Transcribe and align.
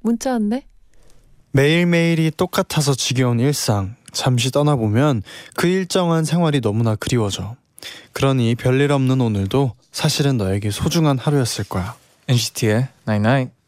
문자 0.00 0.32
왔네. 0.32 0.64
매일매일이 1.52 2.32
똑같아서 2.36 2.94
지겨운 2.94 3.40
일상. 3.40 3.96
잠시 4.12 4.50
떠나보면 4.50 5.22
그 5.54 5.66
일정한 5.66 6.24
생활이 6.24 6.60
너무나 6.60 6.96
그리워져. 6.96 7.56
그러니 8.12 8.54
별일 8.54 8.92
없는 8.92 9.20
오늘도 9.20 9.74
사실은 9.92 10.36
너에게 10.36 10.70
소중한 10.70 11.18
하루였을 11.18 11.64
거야. 11.64 11.96
NCT의 12.28 12.88
99. 13.06 13.59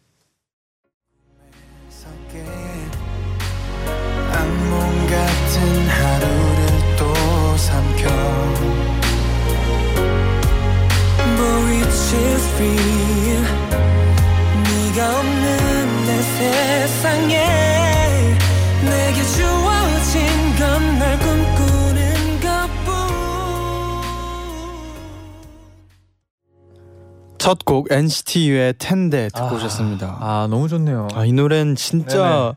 첫 27.43 27.59
곡 27.65 27.91
NCT 27.91 28.51
U의 28.51 28.75
텐데 28.79 29.29
듣고 29.35 29.47
아, 29.47 29.53
오셨습니다 29.55 30.17
아 30.21 30.47
너무 30.51 30.69
좋네요. 30.69 31.09
아, 31.15 31.25
이 31.25 31.33
노래는 31.33 31.75
진짜 31.77 32.19
네네. 32.23 32.55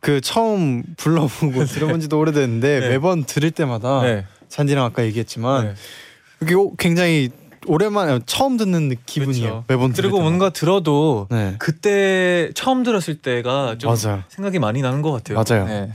그 0.00 0.20
처음 0.20 0.82
불러보고 0.96 1.64
들어본 1.66 2.00
지도 2.00 2.18
오래됐는데 2.18 2.80
네. 2.80 2.88
매번 2.88 3.24
들을 3.24 3.50
때마다 3.50 4.02
네. 4.02 4.26
잔디랑 4.48 4.84
아까 4.84 5.04
얘기했지만 5.04 5.64
네. 5.66 5.74
이게 6.42 6.54
오- 6.54 6.74
굉장히 6.76 7.30
오랜만에 7.66 8.20
처음 8.26 8.56
듣는 8.58 8.88
느- 8.90 8.94
기분이에요 9.06 9.42
그렇죠. 9.48 9.64
매번 9.68 9.92
그리고. 9.92 10.20
뭔가 10.20 10.50
들어도 10.50 11.26
네 11.30 11.54
그때 11.58 12.50
처음 12.54 12.82
들었을 12.82 13.16
때가 13.16 13.76
좀 13.78 13.90
맞아요 13.94 14.22
생각이 14.28 14.58
많이 14.58 14.82
나는 14.82 15.00
것 15.02 15.12
같아요. 15.12 15.42
맞아요. 15.42 15.66
네. 15.66 15.92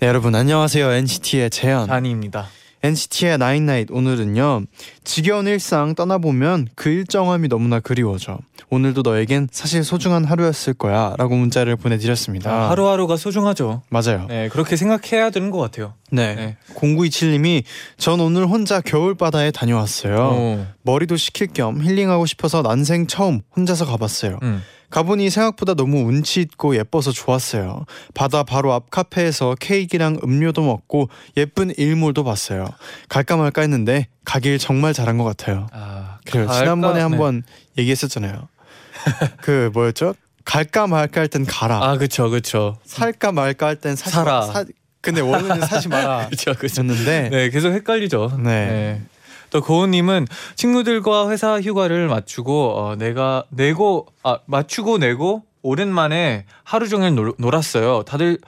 네, 0.00 0.06
여러분 0.06 0.34
안녕하세요 0.34 0.90
NCT의 0.92 1.50
재현 1.50 1.86
잔이입니다. 1.86 2.46
NCT의 2.82 3.38
나인나잇 3.38 3.90
오늘은요 3.90 4.62
지겨운 5.04 5.46
일상 5.46 5.94
떠나보면 5.94 6.68
그 6.74 6.88
일정함이 6.88 7.48
너무나 7.48 7.80
그리워져 7.80 8.38
오늘도 8.70 9.02
너에겐 9.02 9.48
사실 9.50 9.82
소중한 9.82 10.24
하루였을 10.24 10.74
거야 10.74 11.14
라고 11.18 11.36
문자를 11.36 11.76
보내드렸습니다 11.76 12.52
아, 12.52 12.70
하루하루가 12.70 13.16
소중하죠. 13.16 13.82
맞아요 13.88 14.26
네, 14.28 14.48
그렇게 14.48 14.76
생각해야 14.76 15.30
되는 15.30 15.50
것 15.50 15.58
같아요. 15.58 15.94
네, 16.10 16.34
네. 16.34 16.56
0927님이 16.74 17.64
전 17.96 18.20
오늘 18.20 18.46
혼자 18.46 18.80
겨울바다에 18.80 19.50
다녀왔어요 19.50 20.16
오. 20.16 20.66
머리도 20.82 21.16
식힐 21.16 21.48
겸 21.48 21.82
힐링하고 21.82 22.26
싶어서 22.26 22.62
난생 22.62 23.06
처음 23.06 23.40
혼자서 23.56 23.86
가봤어요 23.86 24.38
음. 24.42 24.62
가보니 24.90 25.28
생각보다 25.30 25.74
너무 25.74 25.98
운치 26.08 26.40
있고 26.40 26.76
예뻐서 26.76 27.12
좋았어요. 27.12 27.84
바다 28.14 28.42
바로 28.42 28.72
앞 28.72 28.90
카페에서 28.90 29.54
케이크랑 29.60 30.18
음료도 30.24 30.62
먹고 30.62 31.08
예쁜 31.36 31.72
일몰도 31.76 32.24
봤어요. 32.24 32.66
갈까 33.08 33.36
말까 33.36 33.60
했는데 33.62 34.08
가길 34.24 34.58
정말 34.58 34.92
잘한 34.94 35.18
것 35.18 35.24
같아요. 35.24 35.66
아, 35.72 36.18
그래요. 36.26 36.46
갈까? 36.46 36.60
지난번에 36.60 36.94
네. 36.96 37.00
한번 37.00 37.42
얘기했었잖아요. 37.76 38.48
그 39.42 39.70
뭐였죠? 39.74 40.14
갈까 40.44 40.86
말까 40.86 41.20
할 41.20 41.28
땐 41.28 41.44
가라. 41.44 41.82
아, 41.82 41.98
그쵸, 41.98 42.30
그쵸. 42.30 42.78
살까 42.84 43.32
말까 43.32 43.66
할 43.66 43.76
땐. 43.76 43.94
사, 43.94 44.64
근데 45.02 45.20
원래는 45.20 45.60
사지 45.66 45.88
마라. 45.88 46.28
그쵸, 46.30 46.54
그쵸. 46.54 46.80
였는데 46.80 47.28
네, 47.30 47.50
계속 47.50 47.72
헷갈리죠. 47.72 48.38
네. 48.42 49.02
또 49.50 49.60
고은님은 49.60 50.26
친구들과 50.56 51.30
회사 51.30 51.60
휴가를 51.60 52.08
맞추고 52.08 52.78
어, 52.78 52.96
내가 52.96 53.44
내고 53.50 54.06
아 54.22 54.38
맞추고 54.46 54.98
내고 54.98 55.42
오랜만에 55.62 56.46
하루 56.64 56.88
종일 56.88 57.14
놀, 57.14 57.34
놀았어요. 57.38 58.02
다들 58.04 58.38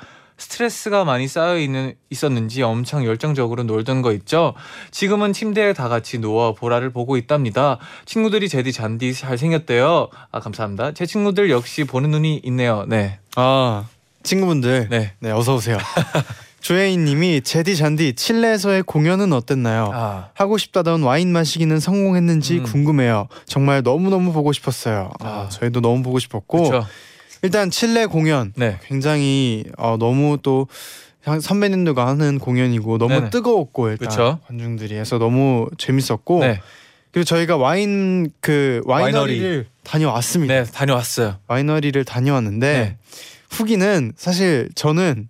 스트레스가 0.41 1.05
많이 1.05 1.29
쌓여 1.29 1.59
있는 1.59 1.95
있었는지 2.09 2.63
엄청 2.63 3.05
열정적으로 3.05 3.63
놀던 3.65 4.01
거 4.01 4.13
있죠. 4.13 4.55
지금은 4.91 5.35
침대에 5.35 5.75
다 5.75 5.89
같이 5.89 6.19
누워 6.19 6.55
보라를 6.55 6.91
보고 6.91 7.17
있답니다. 7.19 7.79
친구들이 8.07 8.49
제디 8.49 8.73
잔디 8.73 9.13
잘 9.13 9.37
생겼대요. 9.37 10.09
아 10.33 10.41
감사합니다. 10.41 10.93
제 10.93 11.05
친구들 11.05 11.51
역시 11.51 11.85
보는 11.85 12.11
눈이 12.11 12.41
있네요. 12.45 12.87
네, 12.89 13.19
아 13.37 13.87
친구분들 14.23 14.89
네. 14.91 15.13
네 15.21 15.31
어서 15.31 15.55
오세요. 15.57 15.77
조혜인님이 16.61 17.41
제디 17.43 17.77
잔디 17.77 18.13
칠레에서의 18.15 18.83
공연은 18.83 19.33
어땠나요? 19.33 19.91
아 19.95 20.29
하고 20.35 20.59
싶다던 20.59 21.03
와인 21.03 21.33
마시기는 21.33 21.81
성공했는지 21.81 22.59
음. 22.59 22.63
궁금해요. 22.65 23.29
정말 23.47 23.83
너무 23.83 24.11
너무 24.11 24.33
보고 24.33 24.53
싶었어요. 24.53 25.11
아, 25.21 25.29
아. 25.29 25.49
저희도 25.49 25.81
너무 25.81 26.03
보고 26.03 26.19
싶었고 26.19 26.69
그렇죠. 26.69 26.87
일단 27.43 27.71
칠레 27.71 28.07
공연 28.07 28.53
네. 28.57 28.79
굉장히 28.87 29.65
어, 29.79 29.97
너무 29.99 30.39
또 30.43 30.69
상- 31.25 31.41
선배님들과 31.41 32.07
하는 32.07 32.39
공연이고 32.39 32.99
너무 32.99 33.15
네네. 33.15 33.31
뜨거웠고 33.31 33.89
일단 33.91 34.09
그쵸. 34.09 34.39
관중들이 34.47 34.97
해서 34.97 35.19
너무 35.19 35.69
재밌었고 35.79 36.41
네, 36.41 36.61
그리고 37.13 37.25
저희가 37.25 37.57
와인 37.57 38.31
그 38.41 38.83
와이너리를 38.85 39.67
다녀왔습니다. 39.85 40.53
네 40.55 40.65
다녀왔어요. 40.71 41.39
와이너리를 41.47 42.05
다녀왔는데 42.05 42.73
네. 42.73 42.97
후기는 43.51 44.13
사실 44.17 44.69
저는 44.75 45.29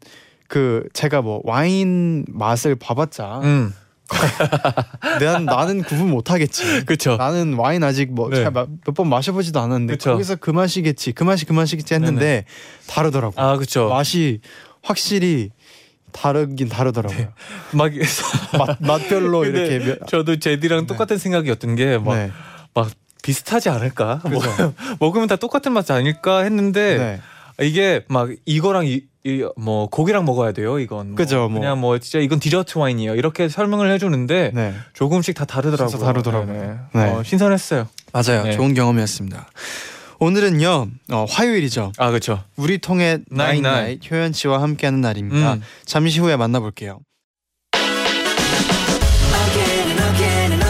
그 0.51 0.83
제가 0.93 1.23
뭐 1.23 1.41
와인 1.45 2.25
맛을 2.29 2.75
봐봤자 2.75 3.39
음, 3.45 3.73
난 5.21 5.45
나는 5.45 5.85
구분 5.85 6.11
못하겠지. 6.11 6.85
그렇죠. 6.85 7.17
나는 7.17 7.55
와인 7.55 7.85
아직 7.85 8.13
뭐 8.13 8.29
네. 8.29 8.45
몇번 8.45 9.09
마셔보지도 9.09 9.61
않았는데 9.61 9.95
그쵸. 9.95 10.11
거기서 10.11 10.37
그 10.37 10.51
맛이겠지, 10.51 11.13
그 11.13 11.23
맛이 11.23 11.47
그 11.47 11.53
맛이겠지 11.53 11.95
했는데 11.95 12.47
다르더라고. 12.89 13.41
아 13.41 13.55
그렇죠. 13.55 13.89
맛이 13.91 14.41
확실히 14.83 15.51
다르긴 16.11 16.69
다르더라고요. 16.69 17.29
막 17.71 17.93
맛 18.59 18.77
맛별로 18.81 19.45
이렇게 19.45 19.79
몇- 19.79 20.09
저도 20.09 20.41
제디랑 20.41 20.89
똑같은 20.89 21.17
생각이었던 21.17 21.77
게막 21.77 22.17
네. 22.17 22.33
비슷하지 23.23 23.69
않을까? 23.69 24.21
뭐. 24.25 24.43
먹으면 24.99 25.29
다 25.29 25.37
똑같은 25.37 25.71
맛이 25.73 25.93
아닐까 25.93 26.41
했는데 26.41 26.99
네. 26.99 27.21
이게 27.61 28.05
막 28.09 28.29
이거랑 28.47 28.87
이, 28.87 29.03
이, 29.25 29.47
뭐 29.57 29.89
고기랑 29.89 30.25
먹어야 30.25 30.53
돼요. 30.53 30.79
이건 30.79 31.09
뭐 31.09 31.17
그죠, 31.17 31.49
뭐. 31.49 31.61
그냥 31.61 31.81
뭐 31.81 31.99
진짜 31.99 32.19
이건 32.19 32.41
디저트 32.41 32.79
와인이에요. 32.79 33.15
이렇게 33.17 33.49
설명을 33.49 33.91
해주는데 33.93 34.53
네. 34.55 34.75
조금씩 34.95 35.35
다 35.35 35.45
다르더라고요. 35.45 35.89
진짜 35.89 36.05
다르더라고요. 36.05 36.53
네, 36.53 36.79
네. 36.95 37.05
네. 37.05 37.11
어, 37.11 37.23
신선했어요. 37.23 37.87
맞아요. 38.13 38.45
네. 38.45 38.53
좋은 38.53 38.75
경험이었습니다. 38.75 39.47
오늘은요 40.19 40.89
어, 41.13 41.25
화요일이죠. 41.29 41.93
아 41.99 42.11
그렇죠. 42.11 42.43
우리 42.57 42.79
통했night 42.79 43.19
night. 43.31 43.63
night 43.63 43.87
night 43.87 44.11
효연 44.11 44.33
씨와 44.33 44.61
함께하는 44.63 45.01
날입니다. 45.01 45.55
음. 45.55 45.63
잠시 45.85 46.21
후에 46.21 46.37
만나볼게요. 46.37 47.01
Again 50.13 50.61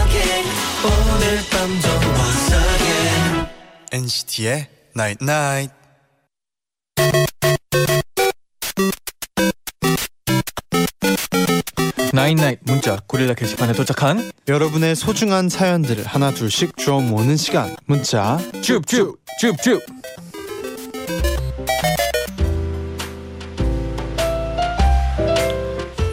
오 5.63 5.80
나인나잇 12.21 12.59
문자 12.61 12.99
고릴라 13.07 13.33
게시판에 13.33 13.73
도착한 13.73 14.31
여러분의 14.47 14.95
소중한 14.95 15.49
사연들을 15.49 16.05
하나 16.05 16.29
둘씩 16.29 16.77
주워 16.77 17.01
모으는 17.01 17.35
시간. 17.35 17.75
문자 17.87 18.37
줍줍 18.61 19.17
줍줍. 19.39 19.81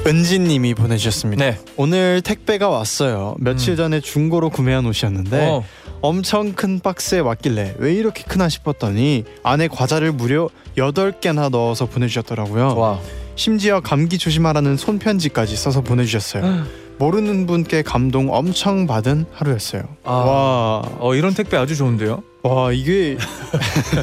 은지님이 0.06 0.72
보내주셨습니다. 0.72 1.44
네. 1.44 1.58
오늘 1.76 2.22
택배가 2.22 2.70
왔어요. 2.70 3.36
며칠 3.38 3.74
음. 3.74 3.76
전에 3.76 4.00
중고로 4.00 4.48
구매한 4.48 4.86
옷이었는데 4.86 5.46
어, 5.46 5.62
엄청 6.00 6.54
큰 6.54 6.80
박스에 6.80 7.18
왔길래 7.18 7.74
왜 7.76 7.92
이렇게 7.92 8.22
크나 8.22 8.48
싶었더니 8.48 9.24
안에 9.42 9.68
과자를 9.68 10.12
무려 10.12 10.48
8개나 10.78 11.50
넣어서 11.50 11.84
보내주셨더라고요. 11.84 12.76
와. 12.78 12.98
심지어 13.38 13.78
감기 13.80 14.18
조심하라는 14.18 14.76
손편지까지 14.76 15.54
써서 15.56 15.80
보내주셨어요. 15.80 16.64
모르는 16.98 17.46
분께 17.46 17.82
감동 17.82 18.34
엄청 18.34 18.88
받은 18.88 19.26
하루였어요. 19.32 19.84
아. 20.02 20.12
와, 20.12 20.82
어 20.98 21.14
이런 21.14 21.32
택배 21.34 21.56
아주 21.56 21.76
좋은데요. 21.76 22.24
와 22.42 22.72
이게 22.72 23.16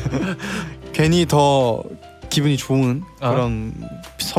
괜히 0.93 1.25
더 1.25 1.83
기분이 2.29 2.55
좋은 2.55 3.03
아. 3.19 3.31
그런 3.31 3.73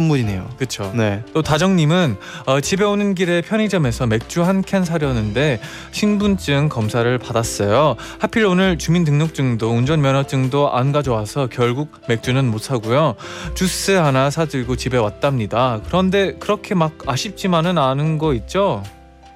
선물이네요. 0.00 0.46
그쵸. 0.58 0.93
네. 0.94 1.22
또 1.32 1.40
다정님은 1.43 2.16
어, 2.46 2.60
집에 2.60 2.84
오는 2.84 3.14
길에 3.14 3.40
편의점에서 3.40 4.06
맥주 4.06 4.43
한 4.43 4.62
캔 4.66 4.84
사려는데 4.84 5.60
신분증 5.93 6.69
검사를 6.69 7.19
받았어요. 7.19 7.94
하필 8.19 8.44
오늘 8.46 8.78
주민등록증도 8.78 9.70
운전면허증도 9.70 10.72
안 10.72 10.90
가져와서 10.93 11.48
결국 11.52 11.93
맥주는 12.08 12.44
못 12.50 12.58
사고요. 12.58 13.14
주스 13.54 13.93
하나 13.93 14.28
사들고 14.31 14.76
집에 14.76 14.96
왔답니다. 14.98 15.81
그런데 15.87 16.34
그렇게 16.40 16.75
막 16.75 16.92
아쉽지만은 17.06 17.78
않은 17.78 18.19
거 18.19 18.34
있죠? 18.34 18.82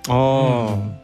어. 0.09 0.99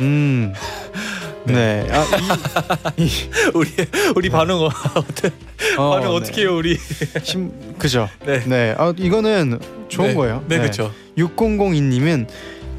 음. 0.00 0.54
네. 1.46 1.86
아, 1.90 2.92
이, 2.96 3.04
이 3.04 3.10
우리 3.54 3.70
우리 4.16 4.30
반응 4.30 4.56
어, 4.56 4.70
어때? 4.94 5.30
어, 5.76 5.90
반응 5.90 6.08
네. 6.08 6.14
어떻게 6.14 6.42
해요 6.42 6.56
우리? 6.56 6.78
심, 7.22 7.52
그죠. 7.78 8.08
네. 8.24 8.42
네. 8.46 8.74
아, 8.78 8.92
이거는 8.96 9.58
좋은 9.88 10.08
네. 10.08 10.14
거예요. 10.14 10.44
네, 10.48 10.58
그렇죠. 10.58 10.92
6002님은 11.18 12.26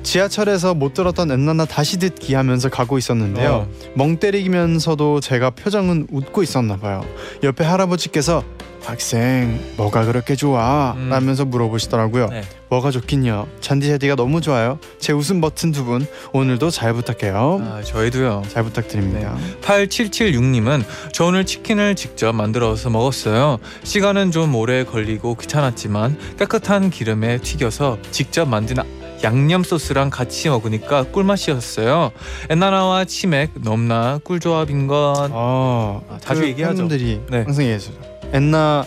지하철에서 0.05 0.73
못 0.75 0.93
들었던 0.93 1.31
엔나나 1.31 1.65
다시 1.65 1.97
듣기 1.97 2.35
하면서 2.35 2.69
가고 2.69 2.97
있었는데요. 2.97 3.51
어. 3.51 3.67
멍 3.95 4.17
때리면서도 4.17 5.19
제가 5.19 5.49
표정은 5.49 6.07
웃고 6.11 6.43
있었나 6.43 6.77
봐요. 6.77 7.03
옆에 7.43 7.63
할아버지께서 7.65 8.43
학생 8.83 9.59
뭐가 9.77 10.05
그렇게 10.05 10.35
좋아? 10.35 10.93
음. 10.95 11.09
라면서 11.09 11.43
물어보시더라고요. 11.43 12.27
네. 12.27 12.43
뭐가 12.69 12.91
좋긴요. 12.91 13.47
잔디 13.59 13.87
제디가 13.87 14.15
너무 14.15 14.41
좋아요. 14.41 14.77
제 14.99 15.11
웃음 15.11 15.41
버튼 15.41 15.71
두 15.71 15.83
분 15.85 16.05
오늘도 16.33 16.69
잘 16.69 16.93
부탁해요. 16.93 17.61
아, 17.63 17.81
저희도요. 17.83 18.43
잘 18.47 18.63
부탁드립니다. 18.63 19.35
8776님은 19.63 20.83
저 21.13 21.25
오늘 21.25 21.47
치킨을 21.47 21.95
직접 21.95 22.31
만들어서 22.33 22.91
먹었어요. 22.91 23.57
시간은 23.83 24.29
좀 24.31 24.53
오래 24.53 24.83
걸리고 24.83 25.33
귀찮았지만 25.35 26.17
깨끗한 26.37 26.91
기름에 26.91 27.39
튀겨서 27.39 27.97
직접 28.11 28.47
만든 28.47 28.77
양념 29.23 29.63
소스랑 29.63 30.09
같이 30.09 30.49
먹으니까 30.49 31.03
꿀맛이었어요. 31.05 32.11
엔나나와 32.49 33.05
치맥 33.05 33.51
넘나 33.63 34.19
꿀조합인 34.23 34.87
것. 34.87 35.29
아, 35.31 36.01
아, 36.09 36.17
자주 36.19 36.41
그 36.41 36.47
얘기하죠. 36.47 36.75
팬분들이 36.87 37.21
네. 37.29 37.43
항상 37.43 37.63
얘기해줘. 37.63 37.91
엔나 38.33 38.85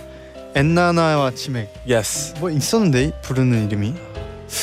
엔나나와 0.55 1.31
치맥 1.33 1.73
Yes. 1.87 2.35
뭐 2.39 2.51
있었는데 2.51 3.21
부르는 3.23 3.67
이름이 3.67 3.95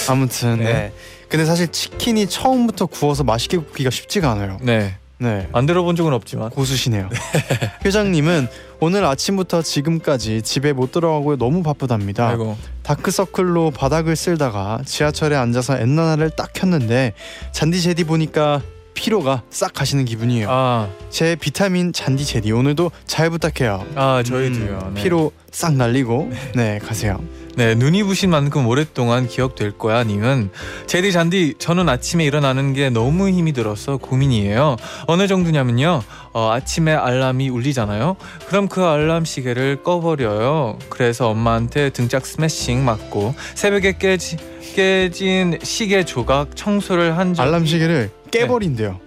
아무튼 0.09 0.59
네. 0.59 0.63
네. 0.65 0.93
근데 1.29 1.45
사실 1.45 1.67
치킨이 1.67 2.27
처음부터 2.27 2.85
구워서 2.85 3.23
맛있게 3.23 3.57
굽기가 3.57 3.89
쉽지가 3.89 4.31
않아요. 4.31 4.57
네. 4.61 4.95
네. 5.17 5.47
안 5.53 5.65
들어본 5.65 5.95
적은 5.95 6.13
없지만. 6.13 6.49
고수시네요. 6.49 7.09
회장님은 7.85 8.47
오늘 8.85 9.03
아침부터 9.03 9.63
지금까지 9.63 10.43
집에 10.43 10.71
못 10.71 10.91
들어가고 10.91 11.37
너무 11.37 11.63
바쁘답니다. 11.63 12.29
아이고. 12.29 12.55
다크서클로 12.83 13.71
바닥을 13.71 14.15
쓸다가 14.15 14.79
지하철에 14.85 15.35
앉아서 15.35 15.79
엔나나를 15.79 16.29
딱 16.29 16.53
켰는데 16.53 17.13
잔디 17.51 17.81
제디 17.81 18.03
보니까 18.03 18.61
피로가 18.93 19.41
싹 19.49 19.73
가시는 19.73 20.05
기분이에요. 20.05 20.47
아, 20.51 20.87
제 21.09 21.35
비타민 21.35 21.93
잔디 21.93 22.25
제디 22.25 22.51
오늘도 22.51 22.91
잘 23.07 23.31
부탁해요. 23.31 23.83
아 23.95 24.21
저희도요. 24.23 24.79
음, 24.83 24.93
네. 24.93 25.01
피로 25.01 25.31
싹 25.51 25.73
날리고 25.73 26.31
네 26.53 26.77
가세요. 26.77 27.19
네, 27.55 27.73
눈이 27.73 28.03
부신 28.03 28.29
만큼 28.29 28.67
오랫동안 28.67 29.27
기억될 29.27 29.77
거야. 29.77 30.03
님은 30.03 30.51
제디 30.87 31.11
잔디 31.13 31.55
저는 31.57 31.87
아침에 31.87 32.25
일어나는 32.25 32.73
게 32.73 32.89
너무 32.89 33.29
힘이 33.29 33.53
들어서 33.53 33.97
고민이에요. 33.97 34.75
어느 35.07 35.27
정도냐면요. 35.27 36.03
어, 36.33 36.51
아침에 36.51 36.93
알람이 36.93 37.49
울리잖아요. 37.49 38.17
그럼 38.47 38.67
그 38.67 38.83
알람 38.83 39.23
시계를 39.23 39.83
꺼버려요. 39.83 40.79
그래서 40.89 41.29
엄마한테 41.29 41.91
등짝 41.91 42.25
스매싱 42.25 42.83
맞고 42.83 43.35
새벽에 43.55 43.97
깨지, 43.97 44.37
깨진 44.75 45.59
시계 45.63 46.03
조각 46.03 46.55
청소를 46.57 47.17
한 47.17 47.33
적. 47.33 47.43
알람 47.43 47.65
시계를 47.65 48.11
깨버린대요. 48.31 48.99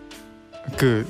그 0.78 1.06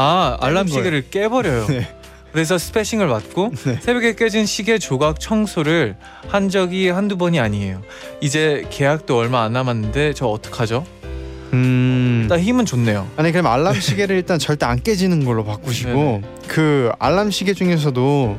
아 0.00 0.36
알람 0.40 0.68
시계를 0.68 1.10
깨버려요. 1.10 1.66
네. 1.66 1.88
그래서 2.32 2.58
스패싱을 2.58 3.06
맞고 3.06 3.52
네. 3.64 3.78
새벽에 3.80 4.14
깨진 4.14 4.46
시계 4.46 4.78
조각 4.78 5.18
청소를 5.20 5.96
한 6.28 6.48
적이 6.48 6.88
한두 6.88 7.16
번이 7.16 7.40
아니에요. 7.40 7.82
이제 8.20 8.66
계약도 8.70 9.16
얼마 9.18 9.42
안 9.42 9.52
남았는데 9.52 10.12
저 10.14 10.26
어떡하죠? 10.26 10.84
음. 11.54 12.26
나 12.28 12.38
힘은 12.38 12.66
좋네요. 12.66 13.08
아니 13.16 13.32
그럼 13.32 13.46
알람 13.46 13.80
시계를 13.80 14.16
일단 14.16 14.38
절대 14.38 14.66
안 14.66 14.82
깨지는 14.82 15.24
걸로 15.24 15.44
바꾸시고 15.44 15.90
네네. 15.90 16.22
그 16.46 16.90
알람 16.98 17.30
시계 17.30 17.54
중에서도 17.54 18.36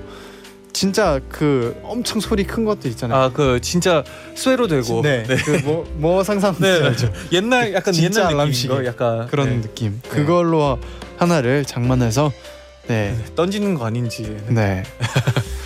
진짜 0.72 1.20
그 1.30 1.76
엄청 1.84 2.20
소리 2.22 2.44
큰 2.44 2.64
것들 2.66 2.92
있잖아요. 2.92 3.20
아 3.20 3.30
그 3.34 3.60
진짜 3.62 4.04
쇠로 4.36 4.68
되고 4.68 5.02
네. 5.02 5.24
그뭐 5.24 5.92
뭐 5.96 6.24
상상 6.24 6.56
네, 6.60 6.80
네, 6.82 6.96
네. 6.96 7.12
옛날 7.32 7.74
약간 7.74 7.92
진짜 7.92 8.22
옛날 8.22 8.34
알람 8.34 8.52
시계. 8.54 8.76
거 8.76 8.86
약간 8.86 9.26
그런 9.28 9.50
네. 9.50 9.62
느낌. 9.62 10.00
그걸로 10.08 10.78
하나를 11.18 11.66
장만해서 11.66 12.32
네. 12.90 13.16
던지는 13.36 13.76
거 13.76 13.86
아닌지. 13.86 14.36
네. 14.48 14.84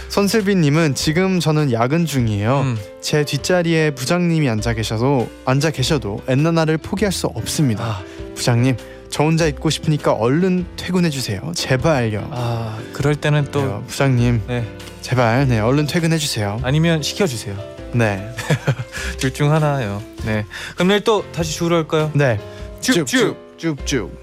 손슬비님은 0.10 0.94
지금 0.94 1.40
저는 1.40 1.72
야근 1.72 2.06
중이에요. 2.06 2.60
음. 2.62 2.78
제 3.02 3.24
뒷자리에 3.26 3.92
부장님이 3.92 4.48
앉아 4.50 4.74
계셔도 4.74 5.30
앉아 5.46 5.72
계셔도 5.72 6.22
엔나나를 6.28 6.78
포기할 6.78 7.12
수 7.12 7.28
없습니다. 7.28 7.84
아, 7.84 8.04
부장님, 8.36 8.76
저 9.10 9.24
혼자 9.24 9.48
있고 9.48 9.70
싶으니까 9.70 10.12
얼른 10.14 10.66
퇴근해 10.76 11.10
주세요. 11.10 11.42
제발요. 11.56 12.28
아 12.32 12.78
그럴 12.94 13.16
때는 13.16 13.48
또 13.52 13.62
네, 13.66 13.88
부장님, 13.88 14.42
네. 14.48 14.68
제발 15.02 15.48
네 15.48 15.60
얼른 15.60 15.88
퇴근해 15.88 16.18
주세요. 16.18 16.60
아니면 16.62 17.02
시켜 17.02 17.26
주세요. 17.26 17.56
네, 17.94 18.28
둘 19.18 19.34
중 19.34 19.52
하나예요. 19.52 20.02
네. 20.26 20.46
그럼 20.76 20.90
내일 20.90 21.02
또 21.04 21.24
다시 21.32 21.54
주로 21.56 21.76
할까요? 21.78 22.12
네. 22.14 22.40
쭉쭉. 22.82 23.58
쭉쭉. 23.58 24.23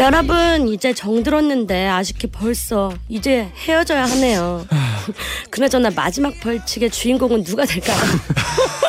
여러분 0.00 0.68
이제 0.68 0.92
정 0.92 1.22
들었는데 1.22 1.86
아쉽게 1.86 2.28
벌써 2.28 2.92
이제 3.08 3.50
헤어져야 3.66 4.04
하네요. 4.04 4.66
그나저나 5.50 5.90
마지막 5.94 6.32
벌칙의 6.40 6.90
주인공은 6.90 7.44
누가 7.44 7.64
될까요? 7.64 7.96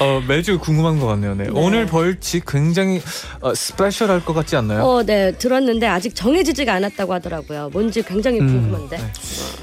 어, 0.00 0.22
매주 0.26 0.58
궁금한 0.58 0.98
것 0.98 1.06
같네요. 1.06 1.34
네. 1.34 1.44
네. 1.44 1.50
오늘 1.52 1.86
벌칙 1.86 2.44
굉장히 2.46 3.00
어, 3.40 3.54
스페셜할 3.54 4.24
것 4.24 4.34
같지 4.34 4.56
않나요? 4.56 4.82
어, 4.82 5.02
네 5.02 5.32
들었는데 5.32 5.86
아직 5.86 6.14
정해지지가 6.14 6.72
않았다고 6.74 7.14
하더라고요. 7.14 7.70
뭔지 7.72 8.02
굉장히 8.02 8.40
음, 8.40 8.46
궁금한데. 8.46 8.96
네. 8.96 9.12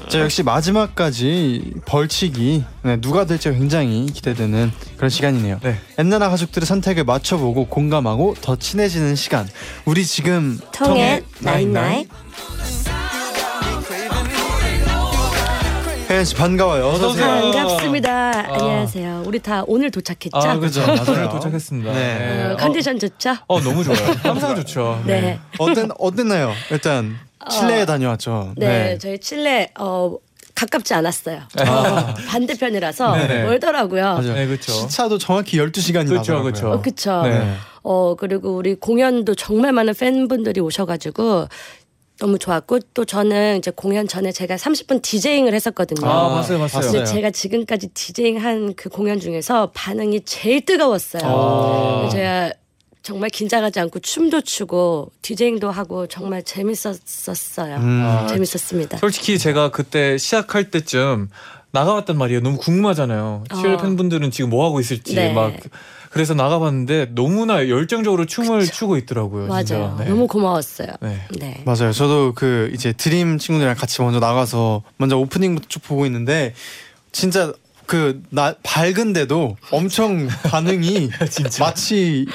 자 0.08 0.20
역시 0.20 0.42
마지막까지 0.42 1.74
벌칙이 1.84 2.64
네, 2.82 3.00
누가 3.00 3.26
될지 3.26 3.50
굉장히 3.50 4.06
기대되는 4.06 4.72
그런 4.96 5.10
시간이네요. 5.10 5.60
네. 5.62 5.76
엔나나 5.98 6.30
가족들의 6.30 6.66
선택을 6.66 7.04
맞춰보고 7.04 7.66
공감하고 7.66 8.34
더 8.40 8.56
친해지는 8.56 9.16
시간. 9.16 9.48
우리 9.84 10.04
지금 10.04 10.58
통했나잇나잇. 10.72 12.08
효연 16.18 16.24
씨 16.24 16.34
반가워요. 16.34 16.88
어서 16.88 17.10
오세요. 17.10 17.26
반갑습니다. 17.28 18.52
안녕하세요. 18.52 19.22
우리 19.24 19.38
다 19.38 19.62
오늘 19.68 19.88
도착했죠? 19.92 20.36
아, 20.36 20.58
그죠. 20.58 20.84
맞아요. 20.84 21.04
오늘 21.06 21.28
도착했습니다. 21.28 21.92
네. 21.92 22.44
어, 22.44 22.56
컨디션 22.56 22.98
좋죠? 22.98 23.36
어, 23.46 23.54
어, 23.54 23.60
너무 23.60 23.84
좋아요. 23.84 23.98
항상 24.24 24.56
좋죠. 24.56 25.00
네. 25.06 25.38
어땠 25.60 25.88
어땠나요? 25.96 26.52
일단 26.72 27.16
칠레에 27.48 27.82
어, 27.82 27.86
다녀왔죠. 27.86 28.54
네, 28.56 28.98
저희 28.98 29.20
칠레 29.20 29.70
어 29.78 30.16
가깝지 30.56 30.92
않았어요. 30.92 31.42
아. 31.60 32.14
반대편이라서 32.26 33.12
네네. 33.14 33.44
멀더라고요. 33.44 34.02
맞아요. 34.02 34.34
네, 34.34 34.46
그렇죠. 34.48 34.72
시차도 34.72 35.18
정확히 35.18 35.56
12시간이 35.58 36.08
그쵸, 36.08 36.14
나더라고요. 36.16 36.52
그쵸. 36.52 36.72
어, 36.72 36.82
그쵸. 36.82 37.22
네. 37.22 37.54
어, 37.84 38.16
그리고 38.16 38.56
우리 38.56 38.74
공연도 38.74 39.34
정말 39.34 39.72
많은 39.72 39.94
팬분들이 39.94 40.60
오셔가지고 40.60 41.48
너무 42.20 42.38
좋았고 42.38 42.80
또 42.94 43.04
저는 43.04 43.58
이제 43.58 43.70
공연 43.70 44.08
전에 44.08 44.32
제가 44.32 44.56
30분 44.56 45.02
디제잉을 45.02 45.54
했었거든요. 45.54 46.06
아, 46.08 46.28
봤어요, 46.30 46.58
봤어요. 46.58 46.82
근데 46.82 46.98
봤어요. 47.00 47.14
제가 47.14 47.30
지금까지 47.30 47.88
디제잉 47.88 48.38
한 48.42 48.74
그 48.76 48.88
공연 48.88 49.20
중에서 49.20 49.70
반응이 49.74 50.22
제일 50.24 50.64
뜨거웠어요. 50.64 51.22
아. 51.24 52.08
제가 52.10 52.52
정말 53.02 53.30
긴장하지 53.30 53.80
않고 53.80 54.00
춤도 54.00 54.42
추고 54.42 55.10
디제잉도 55.22 55.70
하고 55.70 56.06
정말 56.08 56.42
재밌었었어요. 56.42 57.76
음. 57.76 58.02
아, 58.04 58.26
재밌었습니다. 58.26 58.98
솔직히 58.98 59.38
제가 59.38 59.70
그때 59.70 60.18
시작할 60.18 60.70
때쯤 60.70 61.30
나가봤단 61.70 62.16
말이에요. 62.16 62.40
너무 62.40 62.56
궁금하잖아요. 62.58 63.44
치열 63.54 63.74
어. 63.74 63.76
팬분들은 63.76 64.30
지금 64.30 64.50
뭐 64.50 64.64
하고 64.64 64.80
있을지 64.80 65.14
네. 65.14 65.32
막 65.32 65.52
그래서 66.10 66.32
나가봤는데 66.34 67.10
너무나 67.14 67.68
열정적으로 67.68 68.24
춤을 68.24 68.64
추고 68.64 68.96
있더라고요. 68.96 69.46
맞아요. 69.46 69.64
진짜. 69.64 69.96
네. 69.98 70.08
너무 70.08 70.26
고마웠어요. 70.26 70.88
네. 71.00 71.20
네. 71.38 71.62
맞아요. 71.66 71.92
저도 71.92 72.32
그 72.34 72.70
이제 72.72 72.92
드림 72.92 73.38
친구들이랑 73.38 73.76
같이 73.76 74.00
먼저 74.00 74.18
나가서 74.18 74.82
먼저 74.96 75.18
오프닝부터 75.18 75.66
쭉 75.68 75.82
보고 75.82 76.06
있는데 76.06 76.54
진짜 77.12 77.52
그 77.88 78.20
나 78.30 78.54
밝은데도 78.62 79.56
엄청 79.72 80.28
반응이 80.44 81.08
마치 81.58 82.26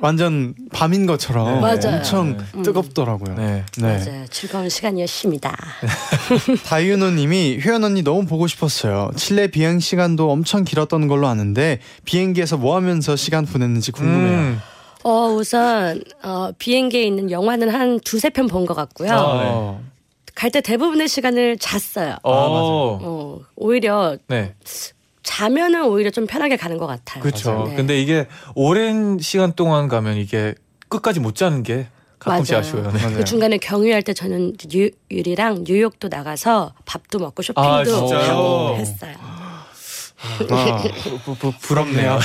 완전 0.00 0.54
밤인 0.72 1.06
것처럼 1.06 1.62
네. 1.62 1.88
엄청 1.88 2.36
음. 2.54 2.62
뜨겁더라고요. 2.62 3.34
네. 3.36 3.64
네. 3.78 4.04
맞아요. 4.04 4.26
즐거운 4.30 4.68
시간이었습니다. 4.68 5.56
다이윤호님이 6.66 7.60
효연 7.64 7.84
언니 7.84 8.02
너무 8.02 8.26
보고 8.26 8.46
싶었어요. 8.46 9.10
칠레 9.16 9.46
비행 9.48 9.78
시간도 9.80 10.30
엄청 10.30 10.64
길었던 10.64 11.08
걸로 11.08 11.26
아는데 11.28 11.78
비행기에서 12.04 12.56
뭐 12.56 12.76
하면서 12.76 13.16
시간 13.16 13.46
보냈는지 13.46 13.92
궁금해요. 13.92 14.38
음. 14.38 14.60
어, 15.04 15.28
우선 15.28 16.02
어, 16.24 16.50
비행기에 16.58 17.04
있는 17.04 17.30
영화는 17.30 17.68
한 17.70 18.00
두세 18.00 18.30
편 18.30 18.48
본 18.48 18.66
것 18.66 18.74
같고요. 18.74 19.12
아, 19.12 19.16
어. 19.20 19.80
갈때 20.34 20.60
대부분의 20.60 21.08
시간을 21.08 21.56
잤어요. 21.58 22.16
어. 22.24 22.98
어, 23.00 23.38
오히려 23.54 24.16
네. 24.28 24.54
자면은 25.36 25.84
오히려 25.84 26.10
좀 26.10 26.26
편하게 26.26 26.56
가는 26.56 26.78
것 26.78 26.86
같아요. 26.86 27.22
그렇죠. 27.22 27.66
네. 27.68 27.76
근데 27.76 28.00
이게 28.00 28.26
오랜 28.54 29.18
시간 29.18 29.52
동안 29.52 29.86
가면 29.86 30.16
이게 30.16 30.54
끝까지 30.88 31.20
못 31.20 31.34
자는 31.34 31.62
게 31.62 31.88
가끔씩 32.18 32.54
맞아요. 32.54 32.60
아쉬워요. 32.64 32.92
네. 32.92 33.14
그 33.14 33.24
중간에 33.24 33.58
경유할 33.58 34.02
때 34.02 34.14
저는 34.14 34.54
유, 34.72 34.88
유리랑 35.10 35.64
뉴욕도 35.68 36.08
나가서 36.08 36.72
밥도 36.86 37.18
먹고 37.18 37.42
쇼핑도 37.42 37.68
아? 37.68 37.82
하고 37.82 38.76
했어요. 38.76 39.14
아, 40.50 40.82
부, 41.24 41.34
부, 41.34 41.52
부럽네요. 41.60 42.18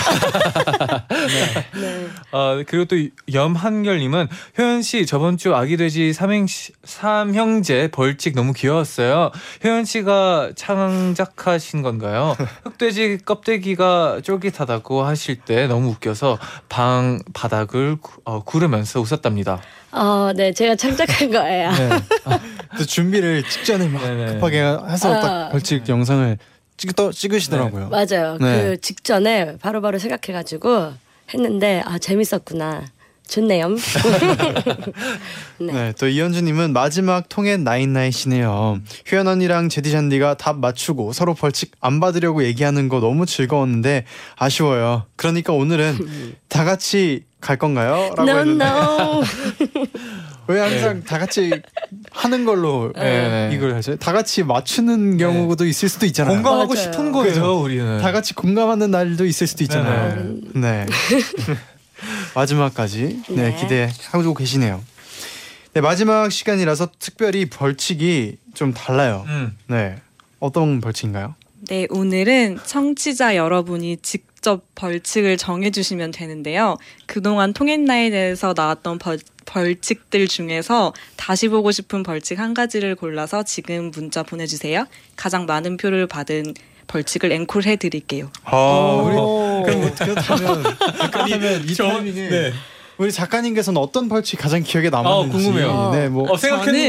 네. 1.75 2.07
아, 2.31 2.63
그리고 2.67 2.85
또 2.85 2.95
염한결님은 3.31 4.27
효연 4.57 4.81
씨 4.81 5.05
저번 5.05 5.37
주 5.37 5.55
아기 5.55 5.77
돼지 5.77 6.13
삼행 6.13 6.45
삼형제 6.83 7.89
벌칙 7.91 8.35
너무 8.35 8.53
귀여웠어요. 8.53 9.31
효연 9.63 9.85
씨가 9.85 10.51
창작하신 10.55 11.81
건가요? 11.81 12.35
흑돼지 12.63 13.19
껍데기가 13.23 14.21
쫄깃하다고 14.23 15.03
하실 15.03 15.37
때 15.37 15.67
너무 15.67 15.89
웃겨서 15.89 16.37
방 16.69 17.19
바닥을 17.33 17.97
구, 18.01 18.21
어, 18.25 18.43
구르면서 18.43 18.99
웃었답니다. 18.99 19.61
어, 19.91 20.31
네, 20.35 20.53
제가 20.53 20.75
창작한 20.75 21.31
거예요. 21.31 21.71
네. 21.71 21.89
또 22.77 22.85
준비를 22.85 23.43
직전에 23.43 23.87
막 23.89 24.01
네네. 24.01 24.33
급하게 24.33 24.61
해서 24.61 25.19
딱 25.19 25.25
아. 25.25 25.49
벌칙 25.49 25.87
영상을 25.87 26.37
찍, 26.81 26.95
찍으시더라고요. 27.11 27.89
맞아요. 27.89 28.37
네. 28.39 28.63
그 28.63 28.81
직전에 28.81 29.57
바로 29.61 29.81
바로 29.81 29.99
생각해가지고 29.99 30.93
했는데 31.33 31.83
아 31.85 31.99
재밌었구나. 31.99 32.85
좋네요. 33.27 33.69
네. 35.59 35.71
네, 35.71 35.93
또 35.97 36.07
이현주님은 36.09 36.73
마지막 36.73 37.29
통해 37.29 37.55
나인나잇이네요. 37.55 38.81
효연 39.09 39.27
언니랑 39.27 39.69
제디 39.69 39.89
잔디가 39.91 40.33
답 40.35 40.57
맞추고 40.59 41.13
서로 41.13 41.33
벌칙 41.33 41.71
안 41.79 42.01
받으려고 42.01 42.43
얘기하는 42.43 42.89
거 42.89 42.99
너무 42.99 43.25
즐거웠는데 43.25 44.03
아쉬워요. 44.35 45.03
그러니까 45.15 45.53
오늘은 45.53 46.35
다 46.49 46.65
같이 46.65 47.23
갈 47.39 47.57
건가요? 47.57 48.13
라고 48.17 48.29
No 48.29 48.39
했는데 48.39 48.65
no. 48.65 49.23
왜 50.47 50.59
항상 50.59 51.03
다 51.03 51.19
같이 51.19 51.51
하는 52.11 52.45
걸로 52.45 52.91
네. 52.95 53.49
이걸 53.53 53.75
하죠? 53.75 53.95
다 53.97 54.11
같이 54.11 54.43
맞추는 54.43 55.17
경우도 55.17 55.65
있을 55.65 55.87
수도 55.89 56.05
있잖아요. 56.05 56.33
공감하고 56.35 56.73
맞아요. 56.73 56.91
싶은 56.91 57.11
그죠? 57.11 57.61
우리는. 57.61 57.99
다 57.99 58.11
같이 58.11 58.33
공감하는 58.33 58.91
날도 58.91 59.25
있을 59.25 59.47
수도 59.47 59.63
있잖아요. 59.63 60.35
네. 60.55 60.85
마지막까지 62.35 63.23
네, 63.29 63.35
네. 63.35 63.55
기대하고 63.55 64.33
계시네요. 64.33 64.81
네, 65.73 65.81
마지막 65.81 66.31
시간이라서 66.31 66.89
특별히 66.99 67.45
벌칙이 67.49 68.37
좀 68.53 68.73
달라요. 68.73 69.23
음. 69.27 69.55
네. 69.67 69.97
어떤 70.39 70.81
벌칙인가요? 70.81 71.35
네, 71.69 71.87
오늘은 71.89 72.59
청취자 72.65 73.35
여러분이 73.35 73.97
직 74.01 74.30
접 74.41 74.63
벌칙을 74.75 75.37
정해주시면 75.37 76.11
되는데요. 76.11 76.77
그동안 77.05 77.53
통했나잇에서 77.53 78.53
나왔던 78.57 78.97
벌, 78.97 79.19
벌칙들 79.45 80.27
중에서 80.27 80.93
다시 81.15 81.47
보고 81.47 81.71
싶은 81.71 82.01
벌칙 82.03 82.39
한 82.39 82.53
가지를 82.55 82.95
골라서 82.95 83.43
지금 83.43 83.91
문자 83.91 84.23
보내주세요. 84.23 84.85
가장 85.15 85.45
많은 85.45 85.77
표를 85.77 86.07
받은 86.07 86.55
벌칙을 86.87 87.31
앵콜 87.31 87.63
해드릴게요. 87.65 88.31
아, 88.43 89.01
우리 89.05 89.15
오. 89.15 89.63
그럼 89.63 89.81
뭐 89.81 89.91
그렇다면 89.95 90.63
그렇다면 91.11 91.63
이 91.69 91.73
저- 91.75 91.87
타이밍에 91.87 92.29
네. 92.29 92.53
우리 92.97 93.11
작가님께서는 93.11 93.79
어떤 93.79 94.09
벌칙 94.09 94.37
가장 94.39 94.61
기억에 94.63 94.89
남았는지 94.89 95.35
아, 95.35 95.39
궁금해요. 95.39 95.91
네, 95.93 96.09
뭐 96.09 96.23
어, 96.29 96.35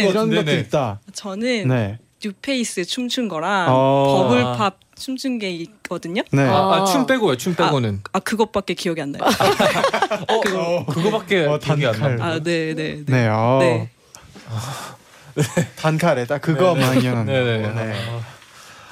것 0.05 0.11
이런. 0.11 0.31
것도 0.31 0.45
네. 0.45 0.61
있다. 0.61 1.01
저는 1.13 1.69
네. 1.69 1.99
New 2.25 2.50
Face 2.50 2.85
춤춘 2.87 3.29
거랑 3.29 3.67
어. 3.69 4.29
Bubble 4.29 4.62
Pop 4.62 4.79
춤춘 5.03 5.39
게 5.41 5.51
있거든요. 5.51 6.23
네. 6.31 6.43
아, 6.43 6.85
춤 6.85 7.07
빼고요. 7.07 7.37
춤 7.37 7.57
빼고는. 7.57 8.03
아 8.13 8.21
그것밖에 8.21 8.75
기억이 8.75 9.03
안 9.03 9.11
나요. 9.11 9.23
어, 10.29 10.41
그거, 10.41 10.87
그거밖에 10.89 11.47
어, 11.47 11.59
기억이 11.59 11.87
안 11.87 11.93
단칼. 11.93 12.17
나. 12.17 12.25
아, 12.25 12.39
네, 12.41 12.73
네, 12.75 12.75
네. 12.75 13.05
네. 13.07 13.29
어. 13.29 13.59
네. 13.61 13.91
단칼에 15.77 16.27
딱 16.27 16.41
그거만 16.41 17.01
기억납니다. 17.01 17.33
네네. 17.33 17.75
네. 17.75 17.95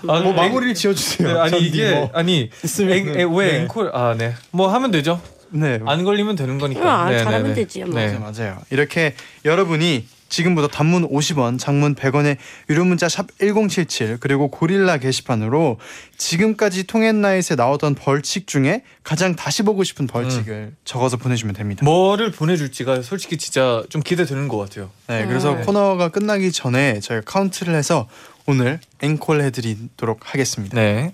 아, 0.08 0.18
뭐 0.20 0.30
앵- 0.30 0.34
마무리를 0.36 0.74
지어 0.74 0.94
주세요. 0.94 1.32
네, 1.32 1.38
아니 1.38 1.60
이게 1.60 2.10
아니 2.12 2.50
있으면 2.64 2.92
앵, 2.96 3.20
앵, 3.20 3.34
왜 3.36 3.52
네. 3.52 3.60
앵콜 3.60 3.90
아 3.94 4.14
네. 4.18 4.34
뭐 4.50 4.68
하면 4.72 4.90
되죠. 4.90 5.20
네. 5.50 5.78
안 5.86 6.04
걸리면 6.04 6.34
되는 6.36 6.58
거니까. 6.58 7.02
아, 7.02 7.10
네, 7.10 7.18
잘하면 7.18 7.42
네, 7.42 7.48
네. 7.50 7.54
되지요, 7.54 7.86
뭐. 7.86 7.94
네. 8.00 8.18
맞아요, 8.18 8.32
맞아요. 8.36 8.58
이렇게 8.70 9.14
여러분이 9.44 10.06
지금부터 10.30 10.68
단문 10.68 11.10
50원, 11.10 11.58
장문 11.58 11.94
100원의 11.94 12.38
유료 12.70 12.84
문자 12.84 13.08
샵 13.08 13.26
1077 13.38 14.18
그리고 14.20 14.48
고릴라 14.48 14.96
게시판으로 14.96 15.78
지금까지 16.16 16.84
통했나잇에 16.84 17.56
나왔던 17.56 17.96
벌칙 17.96 18.46
중에 18.46 18.82
가장 19.02 19.36
다시 19.36 19.62
보고 19.62 19.84
싶은 19.84 20.06
벌칙을 20.06 20.72
적어서 20.84 21.18
보내주면 21.18 21.54
됩니다. 21.54 21.84
뭐를 21.84 22.30
보내줄지가 22.30 23.02
솔직히 23.02 23.36
진짜 23.36 23.82
좀 23.90 24.02
기대되는 24.02 24.48
것 24.48 24.56
같아요. 24.56 24.90
네, 25.08 25.26
그래서 25.26 25.54
네. 25.54 25.62
코너가 25.64 26.08
끝나기 26.08 26.52
전에 26.52 27.00
저희가 27.00 27.24
카운트를 27.26 27.74
해서 27.74 28.08
오늘 28.46 28.80
앵콜 29.02 29.42
해드리도록 29.42 30.32
하겠습니다. 30.32 30.74
네, 30.76 31.12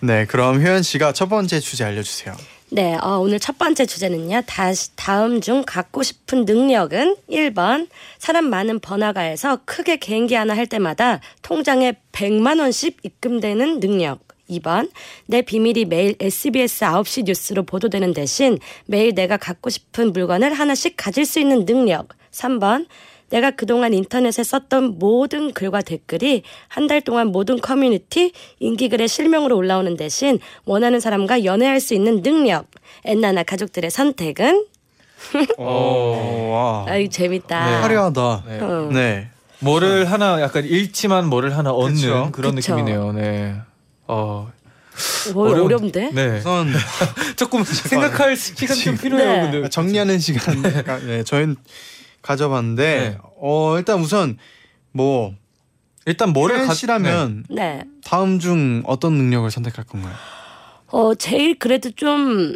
네. 0.00 0.24
그럼 0.26 0.62
효연 0.62 0.82
씨가 0.82 1.12
첫 1.12 1.28
번째 1.28 1.60
주제 1.60 1.84
알려주세요. 1.84 2.34
네, 2.76 2.94
어, 3.00 3.16
오늘 3.20 3.40
첫 3.40 3.56
번째 3.56 3.86
주제는요. 3.86 4.42
다시 4.44 4.94
다음 4.96 5.40
중 5.40 5.62
갖고 5.66 6.02
싶은 6.02 6.44
능력은 6.44 7.16
1번 7.30 7.88
사람 8.18 8.50
많은 8.50 8.80
번화가에서 8.80 9.60
크게 9.64 9.96
개인기 9.96 10.34
하나 10.34 10.54
할 10.54 10.66
때마다 10.66 11.20
통장에 11.40 11.94
100만 12.12 12.60
원씩 12.60 12.98
입금되는 13.02 13.80
능력. 13.80 14.20
2번 14.50 14.90
내 15.24 15.40
비밀이 15.40 15.86
매일 15.86 16.16
SBS 16.20 16.84
9시 16.84 17.24
뉴스로 17.24 17.62
보도되는 17.62 18.12
대신 18.12 18.58
매일 18.84 19.14
내가 19.14 19.38
갖고 19.38 19.70
싶은 19.70 20.12
물건을 20.12 20.52
하나씩 20.52 20.98
가질 20.98 21.24
수 21.24 21.40
있는 21.40 21.64
능력. 21.64 22.08
3번 22.30 22.88
내가 23.30 23.50
그동안 23.50 23.92
인터넷에 23.94 24.42
썼던 24.44 24.98
모든 24.98 25.52
글과 25.52 25.82
댓글이 25.82 26.42
한 26.68 26.86
달 26.86 27.00
동안 27.00 27.28
모든 27.28 27.60
커뮤니티 27.60 28.32
인기글에 28.60 29.06
실명으로 29.08 29.56
올라오는 29.56 29.96
대신 29.96 30.38
원하는 30.64 31.00
사람과 31.00 31.44
연애할 31.44 31.80
수 31.80 31.94
있는 31.94 32.22
능력. 32.22 32.66
엔나나 33.04 33.42
가족들의 33.42 33.90
선택은 33.90 34.64
어, 35.58 36.84
와, 36.86 36.92
아유 36.92 37.08
재밌다. 37.08 37.66
네. 37.70 37.76
화려하다. 37.80 38.42
네. 38.46 38.60
어. 38.60 38.90
네. 38.92 39.28
뭐를 39.58 40.10
하나 40.10 40.40
약간 40.40 40.64
잃지만 40.64 41.26
뭐를 41.28 41.56
하나 41.56 41.70
얻는 41.72 41.94
그쵸. 41.96 42.28
그런 42.32 42.54
그쵸. 42.54 42.74
느낌이네요. 42.74 43.12
네. 43.12 43.54
어. 44.06 44.50
뭐 45.34 45.48
어려운- 45.50 45.66
어려운데? 45.66 46.10
네. 46.12 46.38
우선 46.38 46.68
조금 47.36 47.64
생각할 47.64 48.36
시간 48.36 48.76
좀 48.76 48.96
필요해요. 48.96 49.50
네. 49.62 49.68
정리하는 49.68 50.18
시간 50.18 50.62
네, 51.06 51.22
저희는 51.24 51.56
가져봤는데 52.26 52.82
네. 53.10 53.18
어 53.40 53.76
일단 53.78 54.00
우선 54.00 54.36
뭐 54.92 55.32
일단 56.06 56.30
뭐를 56.32 56.56
효연 56.56 56.68
가- 56.68 56.74
씨라면 56.74 57.44
네. 57.48 57.82
다음 58.04 58.38
중 58.38 58.82
어떤 58.86 59.14
능력을 59.14 59.50
선택할 59.50 59.84
건가요? 59.86 60.14
어 60.88 61.14
제일 61.14 61.58
그래도 61.58 61.90
좀 61.90 62.54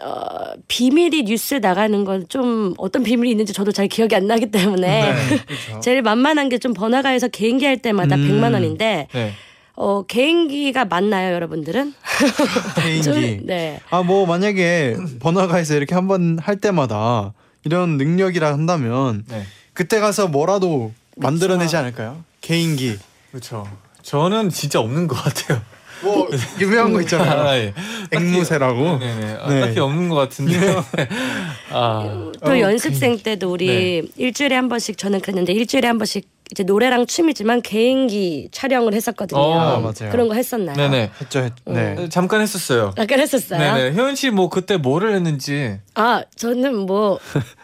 어, 0.00 0.52
비밀이 0.68 1.24
뉴스에 1.24 1.58
나가는 1.58 2.04
건 2.04 2.24
좀 2.28 2.74
어떤 2.78 3.02
비밀이 3.02 3.30
있는지 3.32 3.52
저도 3.52 3.72
잘 3.72 3.88
기억이 3.88 4.14
안 4.14 4.26
나기 4.26 4.50
때문에 4.50 5.12
그렇죠. 5.46 5.80
제일 5.80 6.00
만만한 6.02 6.48
게 6.48 6.58
좀 6.58 6.72
번화가에서 6.74 7.28
개인기 7.28 7.64
할 7.66 7.76
때마다 7.78 8.16
음. 8.16 8.28
100만 8.28 8.52
원인데 8.54 9.08
네. 9.12 9.32
어 9.74 10.02
개인기가 10.04 10.84
맞나요, 10.84 11.34
여러분들은? 11.34 11.94
개인기. 12.84 13.02
좀, 13.40 13.46
네. 13.46 13.80
아 13.90 14.02
뭐 14.02 14.26
만약에 14.26 14.96
번화가에서 15.20 15.74
이렇게 15.76 15.94
한 15.94 16.06
번 16.06 16.38
할 16.38 16.60
때마다 16.60 17.32
이런 17.64 17.96
능력이라 17.96 18.52
한다면 18.52 19.24
네. 19.28 19.44
그때 19.72 20.00
가서 20.00 20.28
뭐라도 20.28 20.92
만들어내지 21.16 21.76
않을까요? 21.76 22.24
개인기. 22.40 22.98
그렇죠. 23.30 23.68
저는 24.02 24.50
진짜 24.50 24.80
없는 24.80 25.06
것 25.06 25.14
같아요. 25.16 25.60
뭐 26.02 26.28
유명한 26.58 26.92
거 26.92 27.00
있잖아요. 27.02 27.40
아, 27.40 27.56
예. 27.56 27.74
앵무새라고. 28.12 28.98
네네. 28.98 29.36
아, 29.40 29.48
네. 29.52 29.60
딱히 29.60 29.80
없는 29.80 30.08
것 30.08 30.16
같은데. 30.16 30.58
아, 31.70 32.30
또 32.42 32.50
어, 32.50 32.58
연습생 32.58 33.18
때도 33.18 33.52
우리 33.52 34.10
일주일에 34.16 34.54
한 34.54 34.68
번씩 34.68 34.96
저는 34.96 35.20
그랬는데 35.20 35.52
일주일에 35.52 35.86
한 35.86 35.98
번씩 35.98 36.26
이제 36.52 36.62
노래랑 36.64 37.06
춤이지만 37.06 37.62
개인기 37.62 38.48
촬영을 38.50 38.92
했었거든요. 38.94 39.38
어, 39.40 39.80
맞아요. 39.80 40.10
그런 40.10 40.26
거 40.28 40.34
했었나요? 40.34 40.74
네네. 40.76 41.10
했죠, 41.20 41.38
했. 41.40 41.52
네. 41.64 41.94
어, 41.98 42.08
잠깐 42.08 42.40
했었어요. 42.40 42.92
아까 42.98 43.16
했었어요. 43.16 43.58
네네. 43.58 43.96
효연 43.96 44.16
씨 44.16 44.30
뭐 44.30 44.48
그때 44.48 44.76
뭐를 44.76 45.14
했는지. 45.14 45.78
아 45.94 46.22
저는 46.36 46.76
뭐 46.86 47.18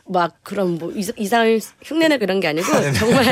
막 0.09 0.35
그런 0.45 0.79
뭐 0.79 0.93
이상한 1.17 1.59
흉내내고 1.83 2.23
이런 2.23 2.39
게 2.39 2.47
아니고 2.47 2.67
정말 2.93 3.25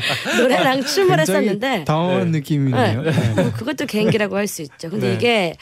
노래랑 0.40 0.82
춤을 0.82 1.16
굉장히 1.18 1.20
했었는데 1.40 1.84
당황한 1.84 2.28
느낌이네요. 2.30 3.02
네. 3.02 3.10
네. 3.10 3.42
뭐 3.42 3.52
그것도 3.52 3.84
개인기라고 3.84 4.36
할 4.36 4.46
수 4.48 4.62
있죠. 4.62 4.88
근데 4.88 5.08
네. 5.10 5.14
이게 5.14 5.54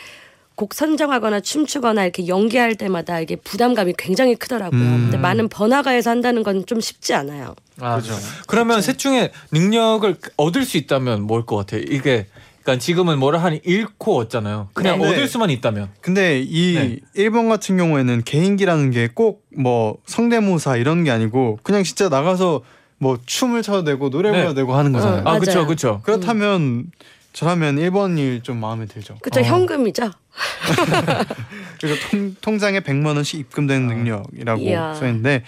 곡 0.54 0.75
선정하거나 0.75 1.40
춤추거나 1.40 2.04
이렇게 2.04 2.28
연기할 2.28 2.75
때마다 2.76 3.19
이게 3.19 3.35
부담감이 3.35 3.95
굉장히 3.99 4.35
크더라고요. 4.37 4.80
음. 4.80 5.00
근데 5.04 5.16
많은 5.16 5.49
번화가에서 5.49 6.11
한다는 6.11 6.42
건 6.45 6.64
좀 6.66 6.80
쉽지 6.80 7.14
않아요. 7.14 7.57
아, 7.80 7.96
그죠. 7.96 8.14
그러면 8.46 8.82
셋 8.82 8.99
중에 8.99 9.30
능력을 9.52 10.16
얻을 10.37 10.64
수 10.64 10.76
있다면 10.76 11.22
뭘 11.22 11.44
것 11.44 11.56
같아요? 11.56 11.82
이게 11.82 12.26
그러니까 12.62 12.82
지금은 12.84 13.18
뭐를 13.18 13.42
하니 13.42 13.60
잃고 13.64 14.16
얻잖아요. 14.18 14.68
그냥 14.75 14.99
네. 15.00 15.08
얻을 15.08 15.26
수만 15.28 15.50
있다면. 15.50 15.88
근데 16.02 16.40
이 16.40 16.75
네. 16.75 16.99
일본 17.14 17.49
같은 17.49 17.76
경우에는 17.76 18.22
개인기라는 18.25 18.90
게 18.90 19.08
꼭 19.08 19.40
뭐 19.56 19.96
성대모사 20.06 20.76
이런 20.76 21.02
게 21.04 21.10
아니고 21.10 21.58
그냥 21.62 21.82
진짜 21.82 22.08
나가서 22.08 22.62
뭐 22.99 23.18
춤을 23.25 23.62
춰도 23.62 23.84
되고 23.84 24.10
노래 24.10 24.30
네. 24.30 24.37
불러도 24.38 24.54
되고 24.54 24.75
하는 24.75 24.92
거잖아요. 24.92 25.22
어. 25.25 25.30
아. 25.30 25.38
그렇죠, 25.38 25.66
그렇죠. 25.66 26.00
그렇다면 26.04 26.87
저라면 27.32 27.76
1번이 27.76 28.42
좀 28.44 28.58
마음에 28.58 28.87
들죠. 28.87 29.16
그쵸 29.22 29.40
어. 29.40 29.42
현금이죠. 29.42 30.10
그래서 31.80 32.08
통, 32.10 32.34
통장에 32.40 32.80
100만 32.80 33.16
원씩 33.16 33.40
입금되는 33.40 33.87
능력이라고 33.87 34.60
이야. 34.62 34.94
써 34.94 35.06
있는데 35.06 35.44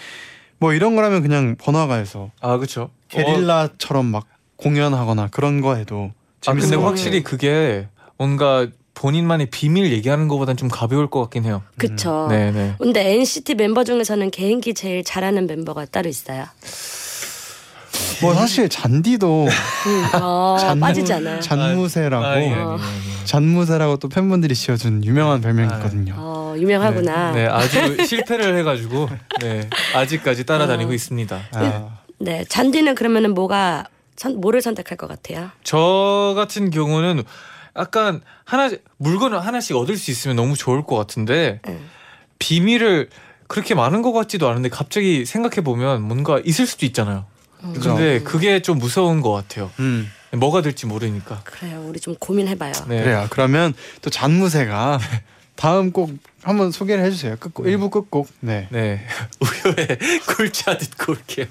뭐 0.62 0.72
이런 0.72 0.94
거라면 0.94 1.22
그냥 1.22 1.56
번화가에서 1.58 2.30
아, 2.40 2.56
그렇죠. 2.56 2.90
게릴라처럼 3.08 4.06
막 4.06 4.26
공연하거나 4.54 5.26
그런 5.32 5.60
거 5.60 5.74
해도 5.74 6.12
아, 6.46 6.52
근데 6.52 6.60
재밌을 6.60 6.76
것 6.76 6.84
확실히 6.84 7.24
그게 7.24 7.88
뭔가 8.16 8.68
본인만의 8.94 9.46
비밀 9.46 9.90
얘기하는 9.90 10.28
것보단 10.28 10.56
좀 10.56 10.68
가벼울 10.68 11.10
것 11.10 11.20
같긴 11.22 11.46
해요. 11.46 11.64
그쵸. 11.78 12.28
네, 12.30 12.52
네. 12.52 12.76
근데 12.78 13.14
NCT 13.14 13.56
멤버 13.56 13.82
중에서는 13.82 14.30
개인기 14.30 14.72
제일 14.74 15.02
잘하는 15.02 15.48
멤버가 15.48 15.84
따로 15.86 16.08
있어요. 16.08 16.44
같아요. 18.22 18.32
뭐 18.32 18.34
사실 18.34 18.68
잔디도 18.68 19.46
음, 19.46 20.04
어, 20.22 20.56
잔무- 20.58 20.80
빠지지 20.80 21.12
않아요. 21.12 21.40
잔무새라고 21.40 22.24
아, 22.24 22.40
예, 22.40 22.48
예, 22.50 22.54
어. 22.54 22.78
예, 22.80 23.24
잔무새라고 23.24 23.96
또 23.98 24.08
팬분들이 24.08 24.54
지어준 24.54 25.04
유명한 25.04 25.40
별명이 25.40 25.72
아, 25.72 25.76
있거든요. 25.76 26.14
어, 26.16 26.54
유명하구나. 26.58 27.32
네, 27.32 27.46
아주 27.46 28.04
실패를 28.06 28.56
해가지고 28.58 29.08
네 29.40 29.68
아직까지 29.94 30.44
따라다니고 30.44 30.90
어. 30.90 30.94
있습니다. 30.94 31.40
아, 31.52 31.98
네, 32.18 32.44
잔디는 32.48 32.94
그러면은 32.94 33.34
뭐가 33.34 33.84
선, 34.16 34.40
뭐를 34.40 34.60
선택할 34.62 34.96
것 34.96 35.08
같아요? 35.08 35.50
저 35.64 36.34
같은 36.36 36.70
경우는 36.70 37.22
약간 37.76 38.20
하나 38.44 38.70
물건을 38.98 39.40
하나씩 39.44 39.74
얻을 39.76 39.96
수 39.96 40.10
있으면 40.10 40.36
너무 40.36 40.54
좋을 40.56 40.84
것 40.84 40.96
같은데 40.96 41.60
응. 41.68 41.80
비밀을 42.38 43.08
그렇게 43.48 43.74
많은 43.74 44.02
것 44.02 44.12
같지도 44.12 44.48
않은데 44.48 44.68
갑자기 44.68 45.24
생각해 45.24 45.62
보면 45.62 46.02
뭔가 46.02 46.40
있을 46.44 46.66
수도 46.66 46.86
있잖아요. 46.86 47.24
근데 47.62 48.20
그게 48.20 48.60
좀 48.60 48.78
무서운 48.78 49.20
것 49.20 49.32
같아요. 49.32 49.70
음, 49.78 50.10
뭐가 50.32 50.62
될지 50.62 50.86
모르니까. 50.86 51.42
그래요. 51.44 51.84
우리 51.86 52.00
좀 52.00 52.14
고민해봐요. 52.16 52.72
네. 52.88 53.02
그래요. 53.02 53.26
그러면 53.30 53.74
또 54.00 54.10
잔무새가 54.10 54.98
다음 55.54 55.92
곡 55.92 56.10
한번 56.42 56.72
소개를 56.72 57.04
해주세요. 57.04 57.36
끝곡 57.38 57.66
일부 57.66 57.90
끝곡. 57.90 58.28
네. 58.40 58.66
네. 58.70 59.06
우효의 59.40 59.98
굴자 60.26 60.78
듣고 60.78 61.12
올게요. 61.12 61.46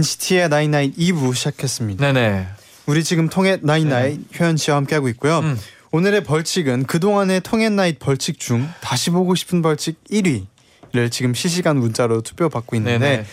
NCT의 0.00 0.48
나인나인 0.48 0.94
2부 0.94 1.34
시작했습니다. 1.34 2.12
네네. 2.12 2.46
우리 2.86 3.04
지금 3.04 3.28
통했나잇나잇 3.28 4.24
효연 4.38 4.56
씨와 4.56 4.78
함께하고 4.78 5.08
있고요. 5.10 5.40
음. 5.40 5.58
오늘의 5.92 6.24
벌칙은 6.24 6.84
그동안의 6.84 7.42
통했나잇 7.42 7.98
벌칙 7.98 8.38
중 8.38 8.68
다시 8.80 9.10
보고 9.10 9.34
싶은 9.34 9.60
벌칙 9.60 10.02
1위를 10.10 11.10
지금 11.10 11.34
실시간 11.34 11.78
문자로 11.78 12.22
투표 12.22 12.48
받고 12.48 12.76
있는데 12.76 12.98
네네. 12.98 13.26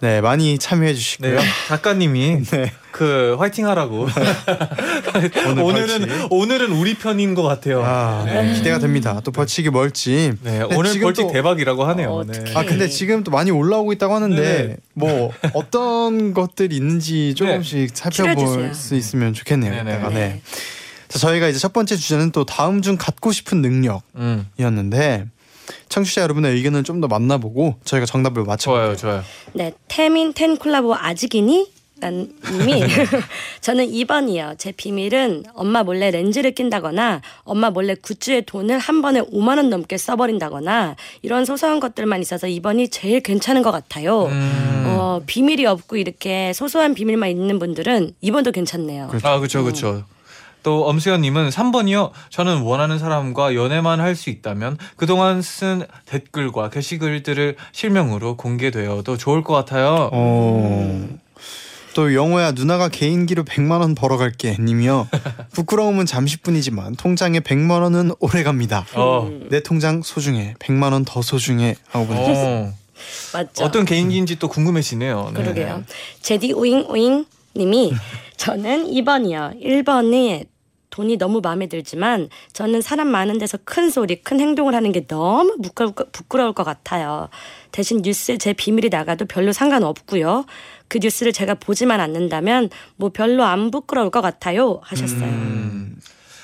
네, 0.00 0.20
많이 0.20 0.58
참여해 0.58 0.92
주시고요. 0.92 1.36
네. 1.40 1.42
작가님이 1.68 2.42
네. 2.50 2.72
그 2.90 3.36
화이팅 3.38 3.66
하라고. 3.68 4.06
오늘 5.48 5.62
오늘은 5.62 5.98
벌칙. 6.08 6.26
오늘은 6.30 6.72
우리 6.72 6.94
편인 6.94 7.34
것 7.34 7.42
같아요. 7.42 7.82
아, 7.82 8.24
네, 8.26 8.52
기대가 8.54 8.78
됩니다. 8.78 9.20
또 9.24 9.30
벌칙이 9.32 9.70
뭘지. 9.70 10.32
네, 10.42 10.58
네, 10.58 10.76
오늘 10.76 10.92
지금 10.92 11.06
벌칙 11.06 11.22
또- 11.26 11.32
대박이라고 11.32 11.84
하네요. 11.84 12.10
어, 12.12 12.24
네. 12.24 12.44
아 12.54 12.64
근데 12.64 12.88
지금 12.88 13.24
또 13.24 13.30
많이 13.30 13.50
올라오고 13.50 13.92
있다고 13.94 14.14
하는데 14.14 14.36
네네. 14.42 14.76
뭐 14.92 15.32
어떤 15.54 16.34
것들이 16.34 16.76
있는지 16.76 17.34
조금씩 17.34 17.90
살펴볼. 17.96 18.74
수 18.74 18.94
있으면 18.96 19.32
좋겠네요. 19.32 19.84
네. 20.10 20.40
자, 21.08 21.18
저희가 21.18 21.48
이제 21.48 21.58
첫 21.58 21.72
번째 21.72 21.96
주제는 21.96 22.32
또 22.32 22.44
다음 22.44 22.82
중 22.82 22.96
갖고 22.98 23.30
싶은 23.32 23.62
능력이었는데 23.62 25.24
음, 25.26 25.30
청취자 25.88 26.22
여러분의 26.22 26.52
의견을 26.54 26.82
좀 26.82 27.00
더 27.00 27.08
만나보고 27.08 27.76
저희가 27.84 28.06
정답을 28.06 28.44
맞춰볼게요. 28.44 28.96
좋아요, 28.96 28.96
좋아요. 28.96 29.24
네, 29.52 29.72
태민 29.88 30.32
텐 30.32 30.56
콜라보 30.56 30.94
아직이니? 30.94 31.72
난 32.00 32.28
님이 32.52 32.82
저는 33.60 33.86
2번이요. 33.90 34.58
제 34.58 34.72
비밀은 34.72 35.44
엄마 35.54 35.82
몰래 35.84 36.10
렌즈를 36.10 36.52
낀다거나 36.52 37.20
엄마 37.44 37.70
몰래 37.70 37.94
굿즈에 37.94 38.42
돈을 38.42 38.78
한 38.78 39.00
번에 39.02 39.20
5만 39.20 39.56
원 39.58 39.70
넘게 39.70 39.96
써버린다거나 39.96 40.96
이런 41.22 41.44
소소한 41.44 41.78
것들만 41.80 42.20
있어서 42.20 42.46
2번이 42.46 42.90
제일 42.90 43.20
괜찮은 43.20 43.62
것 43.62 43.70
같아요. 43.70 44.24
음. 44.26 44.84
어, 44.86 45.20
비밀이 45.26 45.66
없고 45.66 45.96
이렇게 45.96 46.52
소소한 46.52 46.94
비밀만 46.94 47.30
있는 47.30 47.58
분들은 47.58 48.12
2번도 48.22 48.52
괜찮네요. 48.52 49.10
아, 49.22 49.38
그렇죠, 49.38 49.62
그렇죠. 49.62 50.04
또 50.64 50.88
엄수연님은 50.88 51.50
3번이요. 51.50 52.10
저는 52.30 52.62
원하는 52.62 52.98
사람과 52.98 53.54
연애만 53.54 54.00
할 54.00 54.14
수 54.16 54.30
있다면 54.30 54.78
그동안 54.96 55.42
쓴 55.42 55.86
댓글과 56.06 56.70
게시글들을 56.70 57.56
실명으로 57.72 58.36
공개되어도 58.36 59.16
좋을 59.16 59.42
것 59.44 59.52
같아요. 59.54 60.08
어. 60.12 61.08
또 61.94 62.12
영호야 62.14 62.52
누나가 62.52 62.88
개인기로 62.88 63.44
100만 63.44 63.80
원 63.80 63.94
벌어갈게 63.94 64.56
님이요. 64.58 65.08
부끄러움은 65.52 66.06
잠시뿐이지만 66.06 66.96
통장에 66.96 67.38
100만 67.40 67.82
원은 67.82 68.12
오래 68.18 68.42
갑니다. 68.42 68.84
어. 68.94 69.30
내 69.50 69.60
통장 69.62 70.02
소중해. 70.02 70.54
100만 70.58 70.92
원 70.92 71.04
더 71.04 71.22
소중해 71.22 71.76
하고 71.90 72.06
보내주셨어요. 72.06 72.56
어. 72.66 72.72
맞죠? 73.32 73.64
어떤 73.64 73.84
개인기인지 73.84 74.38
또 74.38 74.48
궁금해지네요. 74.48 75.32
네. 75.34 75.42
그러게요. 75.42 75.84
제디 76.22 76.52
오잉 76.52 76.86
오잉 76.88 77.26
님이 77.56 77.92
저는 78.36 78.86
2번이요. 78.90 79.62
1번이 79.62 80.46
돈이 80.94 81.16
너무 81.16 81.40
마음에 81.42 81.66
들지만 81.66 82.28
저는 82.52 82.80
사람 82.80 83.08
많은 83.08 83.38
데서 83.38 83.58
큰 83.64 83.90
소리, 83.90 84.22
큰 84.22 84.38
행동을 84.38 84.76
하는 84.76 84.92
게 84.92 85.08
너무 85.08 85.56
부끄러울, 86.12 86.52
것- 86.54 86.62
같아요. 86.64 87.28
대신 87.72 88.00
뉴스에 88.02 88.38
제 88.38 88.52
비밀이 88.52 88.90
나가도 88.90 89.24
별로 89.24 89.52
상관없고요. 89.52 90.44
그 90.86 90.98
뉴스를 91.02 91.32
제가 91.32 91.54
보지만 91.54 92.00
않는다면 92.00 92.70
뭐 92.94 93.10
별로 93.10 93.42
안 93.42 93.72
부끄러울 93.72 94.10
것 94.10 94.20
같아요 94.20 94.78
하셨어요. 94.84 95.24
음. 95.24 95.96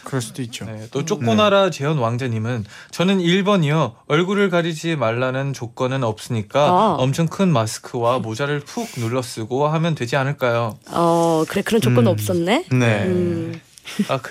그럴 0.03 0.21
수도 0.21 0.43
있죠. 0.43 0.65
네, 0.65 0.89
또 0.91 1.05
쪼꼬나라 1.05 1.71
재현 1.71 1.99
왕자님은 1.99 2.65
저는 2.91 3.19
1번이요. 3.19 3.93
얼굴을 4.09 4.51
가리지 4.51 4.97
말라는 4.97 5.53
조건은 5.53 6.03
없으니까 6.03 6.61
아. 6.69 6.97
엄청 6.99 7.29
큰 7.29 7.53
마스크와 7.53 8.19
모자를 8.19 8.59
푹 8.61 8.89
눌러 8.97 9.23
쓰고 9.23 9.69
하면 9.69 9.95
되지 9.95 10.17
않을까요? 10.17 10.77
어 10.91 11.45
그래 11.49 11.63
그런 11.63 11.81
조건 11.81 12.07
음. 12.09 12.09
없었네. 12.09 12.65
네. 12.73 13.05
음. 13.05 13.61
아, 14.09 14.19
그, 14.19 14.31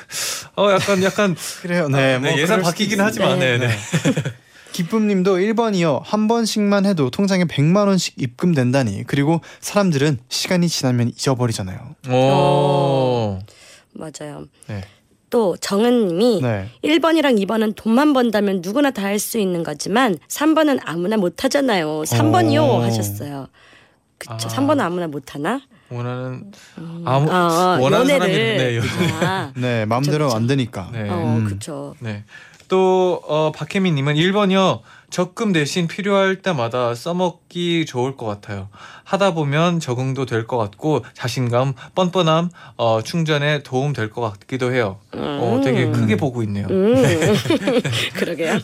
어 0.55 0.71
약간 0.71 1.03
약간 1.03 1.35
그래요. 1.61 1.87
네, 1.89 2.17
네, 2.19 2.29
뭐 2.31 2.39
예상 2.39 2.61
바뀌긴 2.61 2.99
있- 2.99 3.01
하지만 3.01 3.39
네, 3.39 3.57
네. 3.57 3.69
기쁨님도 4.71 5.37
1번이요. 5.37 6.01
한 6.03 6.27
번씩만 6.27 6.85
해도 6.85 7.09
통장에 7.09 7.43
100만 7.45 7.87
원씩 7.87 8.13
입금된다니. 8.17 9.03
그리고 9.07 9.41
사람들은 9.59 10.19
시간이 10.29 10.69
지나면 10.69 11.09
잊어버리잖아요. 11.09 11.95
오. 12.09 13.39
맞아요. 13.93 14.45
네. 14.67 14.83
또 15.29 15.57
정은님이 15.57 16.41
네. 16.41 16.69
1번이랑 16.83 17.39
2번은 17.45 17.75
돈만 17.75 18.13
번다면 18.13 18.61
누구나 18.63 18.91
다 18.91 19.03
할 19.03 19.19
수 19.19 19.37
있는 19.37 19.63
거지만 19.63 20.17
3번은 20.27 20.79
아무나 20.85 21.17
못 21.17 21.43
하잖아요. 21.43 22.03
3번이요 22.03 22.59
어. 22.61 22.81
하셨어요. 22.83 23.47
그쵸. 24.17 24.33
아. 24.33 24.37
3번은 24.37 24.79
아무나 24.81 25.07
못 25.07 25.33
하나? 25.35 25.61
원하는 25.89 26.51
아무 27.05 27.31
아, 27.31 27.77
원하는 27.81 28.07
사람이. 28.07 28.31
네, 28.33 28.77
연- 28.77 28.85
아. 29.23 29.51
네, 29.57 29.85
마음대로 29.85 30.25
그쵸. 30.27 30.35
안 30.37 30.47
되니까. 30.47 30.89
네. 30.93 31.09
어, 31.09 31.35
음. 31.39 31.45
그쵸. 31.45 31.95
네. 31.99 32.23
또 32.67 33.19
어, 33.27 33.51
박혜민님은 33.55 34.13
1번이요. 34.15 34.81
적금 35.09 35.53
대신 35.53 35.87
필요할 35.87 36.43
때마다 36.43 36.93
써먹기 36.93 37.87
좋을 37.87 38.15
것 38.15 38.27
같아요. 38.27 38.69
하다 39.05 39.33
보면 39.33 39.79
적응도 39.79 40.27
될 40.27 40.45
것 40.45 40.57
같고 40.57 41.03
자신감, 41.15 41.73
뻔뻔함, 41.95 42.51
어, 42.77 43.01
충전에 43.01 43.63
도움 43.63 43.91
될 43.93 44.11
것 44.11 44.21
같기도 44.21 44.71
해요. 44.71 44.99
어, 45.13 45.61
되게 45.63 45.89
크게 45.89 46.15
보고 46.15 46.43
있네요. 46.43 46.67
음. 46.69 46.93
그러게요. 48.13 48.59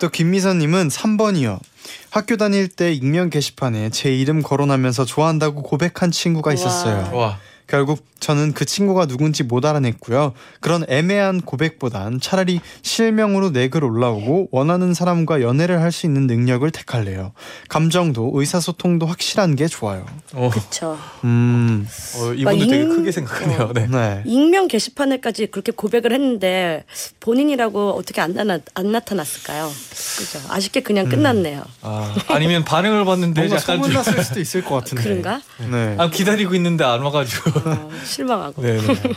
또 0.00 0.08
김미선님은 0.08 0.88
3번이요. 0.88 1.60
학교 2.10 2.36
다닐 2.36 2.68
때 2.68 2.92
익명 2.92 3.30
게시판에 3.30 3.90
제 3.90 4.14
이름 4.14 4.42
거론하면서 4.42 5.04
좋아한다고 5.04 5.62
고백한 5.62 6.10
친구가 6.10 6.52
있었어요. 6.52 7.10
와. 7.14 7.38
결국 7.68 8.04
저는 8.18 8.52
그 8.54 8.64
친구가 8.64 9.06
누군지 9.06 9.44
못 9.44 9.64
알아냈고요. 9.64 10.32
그런 10.60 10.84
애매한 10.88 11.40
고백보단 11.40 12.18
차라리 12.20 12.60
실명으로 12.82 13.52
내 13.52 13.68
글 13.68 13.84
올라오고 13.84 14.48
원하는 14.50 14.94
사람과 14.94 15.42
연애를 15.42 15.80
할 15.82 15.92
수 15.92 16.06
있는 16.06 16.26
능력을 16.26 16.68
택할래요. 16.70 17.32
감정도 17.68 18.30
의사소통도 18.34 19.04
확실한 19.06 19.56
게 19.56 19.66
좋아요. 19.66 20.06
어, 20.32 20.48
그쵸. 20.52 20.98
음, 21.24 21.86
어, 22.16 22.32
이분도 22.32 22.44
막 22.44 22.58
되게 22.58 22.80
인- 22.82 22.88
크게 22.88 23.12
생각하네요. 23.12 23.60
어. 23.60 23.72
네. 23.74 23.86
네. 23.86 24.22
익명 24.24 24.68
게시판에까지 24.68 25.48
그렇게 25.48 25.70
고백을 25.72 26.12
했는데 26.12 26.84
본인이라고 27.20 27.90
어떻게 27.92 28.20
안, 28.22 28.32
나나, 28.32 28.58
안 28.74 28.90
나타났을까요? 28.92 29.68
그죠. 30.18 30.40
아쉽게 30.48 30.80
그냥 30.80 31.08
끝났네요. 31.08 31.62
아, 31.82 32.14
아니면 32.28 32.64
반응을 32.64 33.04
봤는데 33.04 33.40
뭔가 33.42 33.56
약간 33.56 33.76
좀 33.76 33.82
소문 33.84 33.92
났을 33.96 34.24
수도 34.24 34.40
있을 34.40 34.64
것 34.64 34.76
같은데. 34.76 35.02
그런가? 35.04 35.40
네. 35.70 35.94
아, 35.98 36.08
기다리고 36.10 36.54
있는데 36.54 36.84
안 36.84 37.00
와가지고. 37.02 37.57
어, 37.64 37.90
실망하고. 38.04 38.62
네, 38.62 38.80
네. 38.80 38.94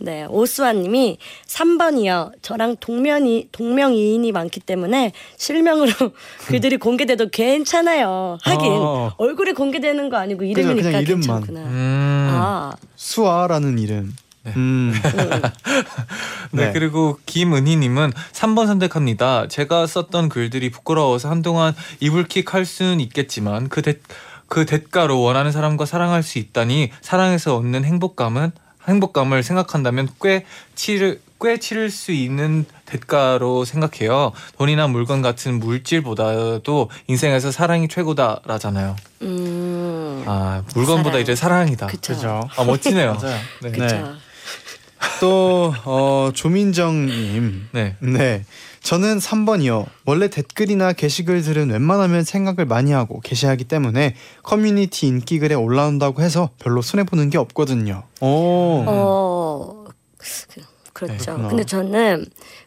네, 0.00 0.26
오수아님이 0.28 1.18
3번이요. 1.46 2.32
저랑 2.40 2.76
동면이 2.78 3.48
동명이인이 3.50 4.30
많기 4.30 4.60
때문에 4.60 5.12
실명으로 5.36 5.92
글들이 6.46 6.76
공개돼도 6.76 7.30
괜찮아요. 7.30 8.38
하긴 8.42 8.72
어. 8.72 9.12
얼굴이 9.18 9.54
공개되는 9.54 10.08
거 10.08 10.16
아니고 10.16 10.44
이름이니까 10.44 10.82
그냥 10.82 11.02
이름만. 11.02 11.40
괜찮구나. 11.40 11.60
음. 11.60 12.28
아, 12.30 12.72
수아라는 12.94 13.78
이름. 13.78 14.14
음. 14.56 14.94
네, 16.52 16.66
네. 16.66 16.72
그리고 16.72 17.18
김은희님은 17.26 18.12
3번 18.32 18.66
선택합니다. 18.66 19.48
제가 19.48 19.86
썼던 19.86 20.28
글들이 20.28 20.70
부끄러워서 20.70 21.28
한동안 21.28 21.74
이불킥 22.00 22.54
할 22.54 22.64
수는 22.64 23.00
있겠지만 23.00 23.68
그, 23.68 23.82
대, 23.82 23.98
그 24.48 24.66
대가로 24.66 25.20
원하는 25.20 25.52
사람과 25.52 25.84
사랑할 25.86 26.22
수 26.22 26.38
있다니 26.38 26.90
사랑에서 27.00 27.56
얻는 27.56 27.84
행복감은 27.84 28.50
행복감을 28.88 29.42
생각한다면 29.42 30.08
꽤 30.20 30.44
치를 30.74 31.20
꽤 31.40 31.58
치를 31.58 31.90
수 31.90 32.10
있는 32.10 32.64
대가로 32.86 33.64
생각해요. 33.64 34.32
돈이나 34.56 34.88
물건 34.88 35.22
같은 35.22 35.60
물질보다도 35.60 36.90
인생에서 37.06 37.52
사랑이 37.52 37.86
최고다라잖아요. 37.86 38.96
음, 39.22 40.24
아 40.26 40.62
물건보다 40.74 41.10
사랑. 41.10 41.20
이제 41.20 41.36
사랑이다. 41.36 41.86
그쵸. 41.86 42.14
그죠. 42.14 42.48
아 42.56 42.64
멋지네요. 42.64 43.14
맞아요. 43.22 43.38
네. 43.62 43.70
그쵸. 43.70 43.86
네. 43.86 44.04
또 45.20 45.72
어, 45.84 46.30
조민정님. 46.34 47.68
네. 47.72 47.94
네. 48.00 48.44
저는 48.88 49.18
3번이요. 49.18 49.84
원래 50.06 50.28
댓글이나 50.30 50.94
게시글들은 50.94 51.68
웬만하면 51.68 52.24
생각을 52.24 52.64
많이 52.64 52.92
하고 52.92 53.20
게시하기 53.20 53.64
때문에 53.64 54.14
커뮤니티 54.42 55.06
인기글에 55.08 55.54
올라온다고 55.54 56.22
해서 56.22 56.48
별로 56.58 56.80
손해 56.80 57.04
보는 57.04 57.28
게 57.28 57.36
없거든요. 57.36 58.04
오. 58.22 58.84
어, 58.86 59.84
그- 60.16 60.62
그렇죠. 60.94 61.22
그렇구나. 61.24 61.48
근데 61.48 61.64
저는 61.64 62.24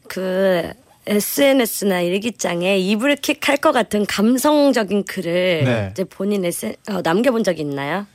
그 0.08 0.70
SNS나 1.08 2.02
일기장에 2.02 2.78
이불킥 2.78 3.50
할 3.50 3.58
것 3.58 3.72
같은 3.72 4.06
감성적인 4.06 5.06
글을 5.06 5.64
네. 5.64 5.90
이제 5.92 6.04
본인 6.04 6.46
SN, 6.46 6.76
어, 6.92 7.02
남겨본 7.02 7.44
적이 7.44 7.62
있나요? 7.62 8.06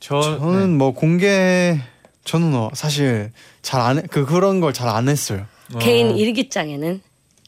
저 0.00 0.20
저는 0.20 0.76
뭐 0.76 0.92
공개 0.94 1.78
저는 2.24 2.52
어, 2.56 2.70
사실 2.74 3.30
잘 3.62 3.80
안 3.80 4.02
그 4.10 4.26
그런 4.26 4.58
걸 4.58 4.72
잘 4.72 4.88
안 4.88 5.08
했어요. 5.08 5.46
네. 5.74 5.78
개인 5.84 6.16
일기장에는 6.16 7.00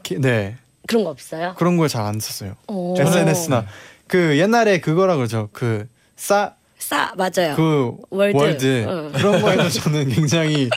기- 0.02 0.18
네. 0.20 0.56
그런 0.87 1.04
거 1.04 1.10
없어요? 1.10 1.54
그런 1.56 1.76
걸 1.76 1.88
잘 1.88 2.02
안 2.04 2.20
썼어요. 2.20 2.54
오. 2.68 2.94
SNS나 3.00 3.66
그 4.06 4.38
옛날에 4.38 4.80
그거라 4.80 5.16
그러죠. 5.16 5.48
그싸 5.52 6.54
싸 6.78 7.14
맞아요. 7.16 7.54
그 7.56 7.96
월드. 8.10 8.37
월드, 8.37 8.84
응. 8.88 9.12
그런 9.14 9.40
거에도 9.40 9.68
저는 9.70 10.08
굉장히 10.10 10.68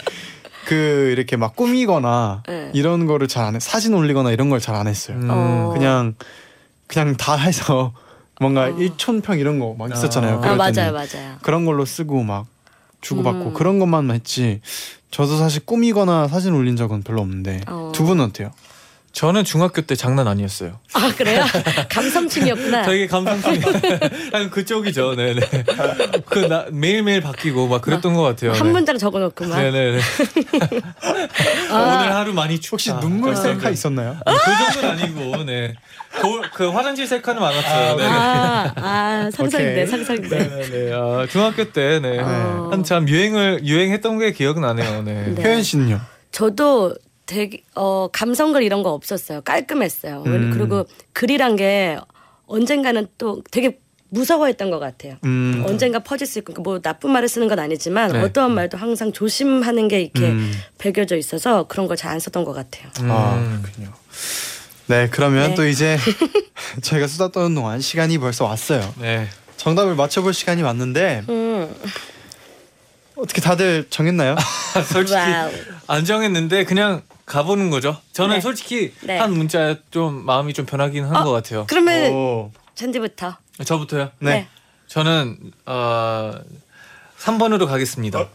그 0.66 1.10
이렇게 1.12 1.36
막 1.38 1.56
꾸미거나 1.56 2.44
네. 2.48 2.72
이런 2.74 3.06
거를 3.06 3.28
잘 3.28 3.44
안 3.46 3.56
해. 3.56 3.60
사진 3.60 3.94
올리거나 3.94 4.32
이런 4.32 4.50
걸 4.50 4.60
잘 4.60 4.76
안 4.76 4.88
했어요. 4.88 5.18
음. 5.18 5.28
어. 5.30 5.72
그냥 5.74 6.16
그냥 6.88 7.18
다 7.18 7.36
해서 7.36 7.94
뭔가 8.40 8.70
일촌평 8.70 9.40
이런 9.40 9.60
거 9.60 9.76
막 9.78 9.92
있었잖아요. 9.92 10.42
아. 10.44 10.52
아. 10.52 10.56
맞아요, 10.56 10.94
맞아요. 10.94 11.36
그런 11.42 11.66
걸로 11.66 11.84
쓰고 11.86 12.24
막 12.24 12.46
주고받고 13.02 13.50
음. 13.50 13.54
그런 13.54 13.80
것만 13.80 14.10
했지. 14.12 14.62
저도 15.12 15.38
사실 15.38 15.66
꾸미거나 15.66 16.28
사진 16.28 16.54
올린 16.54 16.76
적은 16.76 17.04
별로 17.04 17.22
없는데 17.22 17.62
어. 17.68 17.92
두 17.94 18.04
분은 18.04 18.26
어때요? 18.26 18.52
저는 19.18 19.46
중학교 19.46 19.82
때 19.82 19.96
장난 19.96 20.28
아니었어요. 20.28 20.80
아 20.94 21.12
그래요? 21.18 21.44
감성충이었구나. 21.90 22.84
되게 22.84 23.08
감성적인 23.08 23.64
약간 24.28 24.52
그쪽이죠. 24.54 25.16
네네. 25.16 25.42
그 26.30 26.40
나, 26.48 26.68
매일매일 26.72 27.22
바뀌고 27.22 27.68
막 27.68 27.82
그랬던 27.82 28.14
것 28.14 28.22
같아요. 28.22 28.52
한 28.52 28.68
네. 28.68 28.74
문장 28.74 28.96
적어놓구만. 28.96 29.60
네네네. 29.60 30.00
오늘 31.74 32.14
하루 32.14 32.32
많이 32.36 32.60
춥다. 32.60 32.74
혹시 32.74 32.94
눈물 33.00 33.32
그런 33.32 33.42
셀카 33.42 33.60
거. 33.62 33.70
있었나요? 33.72 34.18
그 34.24 34.74
정도는 34.74 35.04
아니고, 35.04 35.44
네. 35.46 35.74
그, 36.12 36.42
그 36.54 36.70
화장실 36.70 37.08
셀카는 37.08 37.42
많았어요. 37.42 37.96
네. 37.96 38.06
아, 38.06 38.74
아 38.76 39.30
상상돼. 39.34 39.88
상상돼. 39.88 40.30
네네. 40.30 40.94
아, 40.94 41.26
중학교 41.28 41.72
때, 41.72 42.00
네. 42.00 42.20
어. 42.20 42.70
한참 42.72 43.10
유행을 43.10 43.66
유행했던 43.66 44.20
게 44.20 44.32
기억나네요. 44.32 45.02
네. 45.02 45.34
네. 45.34 45.44
효연 45.44 45.64
씨는요? 45.64 46.02
저도 46.32 46.94
되게 47.28 47.62
어 47.76 48.08
감성글 48.12 48.64
이런 48.64 48.82
거 48.82 48.92
없었어요. 48.94 49.42
깔끔했어요. 49.42 50.24
음. 50.26 50.52
그리고 50.58 50.86
글이란 51.14 51.56
게 51.58 52.00
언젠가는 52.48 53.08
또 53.20 53.44
되게 53.52 53.78
무서워했던 54.10 54.72
것 54.72 54.80
같아요. 54.80 55.18
음. 55.26 55.64
언젠가 55.68 56.00
퍼질 56.00 56.26
수 56.26 56.40
있고 56.40 56.62
뭐 56.62 56.80
나쁜 56.80 57.12
말을 57.12 57.28
쓰는 57.28 57.50
건 57.50 57.60
아니지만 57.60 58.14
네. 58.14 58.22
어떠한 58.22 58.54
말도 58.54 58.78
항상 58.78 59.12
조심하는 59.12 59.90
게 59.90 60.00
이렇게 60.02 60.22
음. 60.30 60.54
배겨져 60.78 61.18
있어서 61.18 61.68
그런 61.68 61.88
걸 61.88 61.98
잘 61.98 62.14
안 62.14 62.20
썼던 62.22 62.46
것 62.46 62.54
같아요. 62.54 62.88
아 63.12 63.36
음. 63.36 63.60
그렇군요. 63.64 63.92
네 64.88 65.10
그러면 65.12 65.50
네. 65.50 65.56
또 65.56 65.68
이제 65.68 65.98
저희가 66.82 67.08
수다 67.08 67.32
떠는 67.32 67.54
동안 67.54 67.82
시간이 67.82 68.18
벌써 68.18 68.46
왔어요. 68.46 68.94
네. 69.00 69.28
정답을 69.58 69.96
맞춰볼 69.96 70.34
시간이 70.34 70.62
왔는데 70.62 71.24
음, 71.28 71.76
어떻게 73.18 73.42
다들 73.42 73.88
정했나요? 73.90 74.36
솔직히 74.92 75.18
wow. 75.18 75.52
안 75.88 76.06
정했는데 76.06 76.66
그냥 76.66 77.02
가보는 77.26 77.70
거죠. 77.70 77.98
저는 78.14 78.36
네. 78.36 78.42
솔직히 78.42 78.94
네. 79.02 79.18
한 79.18 79.34
문자 79.34 79.76
좀 79.92 80.26
마음이 80.26 80.54
좀 80.54 80.66
변하긴 80.66 81.06
한 81.06 81.16
어? 81.18 81.24
것 81.24 81.32
같아요. 81.32 81.66
그러면 81.68 82.12
오. 82.14 82.52
잔디부터. 82.76 83.38
저부터요. 83.66 84.12
네. 84.20 84.48
저는 84.88 85.38
어 85.66 86.34
3번으로 87.20 87.68
가겠습니다. 87.68 88.28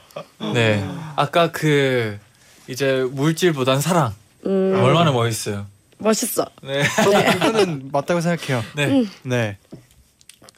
네. 0.52 0.86
아까 1.16 1.50
그 1.52 2.18
이제 2.66 3.06
물질보단 3.10 3.80
사랑 3.80 4.14
음, 4.46 4.80
얼마나 4.82 5.12
멋있어요. 5.12 5.66
멋있어. 5.98 6.44
네. 6.62 6.82
저도 6.96 7.12
그거는 7.12 7.90
맞다고 7.92 8.20
생각해요. 8.20 8.64
네. 8.74 9.06
네. 9.22 9.56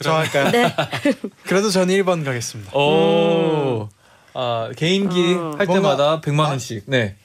저 0.03 0.15
할까요? 0.15 0.51
네. 0.51 0.75
그래도 1.45 1.71
저는 1.71 1.95
1번 1.95 2.25
가겠습니다. 2.25 2.77
오. 2.77 3.89
아 4.35 4.71
개인기 4.77 5.35
어. 5.35 5.55
할 5.57 5.67
때마다 5.67 6.21
100만 6.21 6.41
원씩. 6.49 6.85
네. 6.87 7.17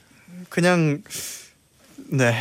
그냥 0.48 1.02
네 2.08 2.34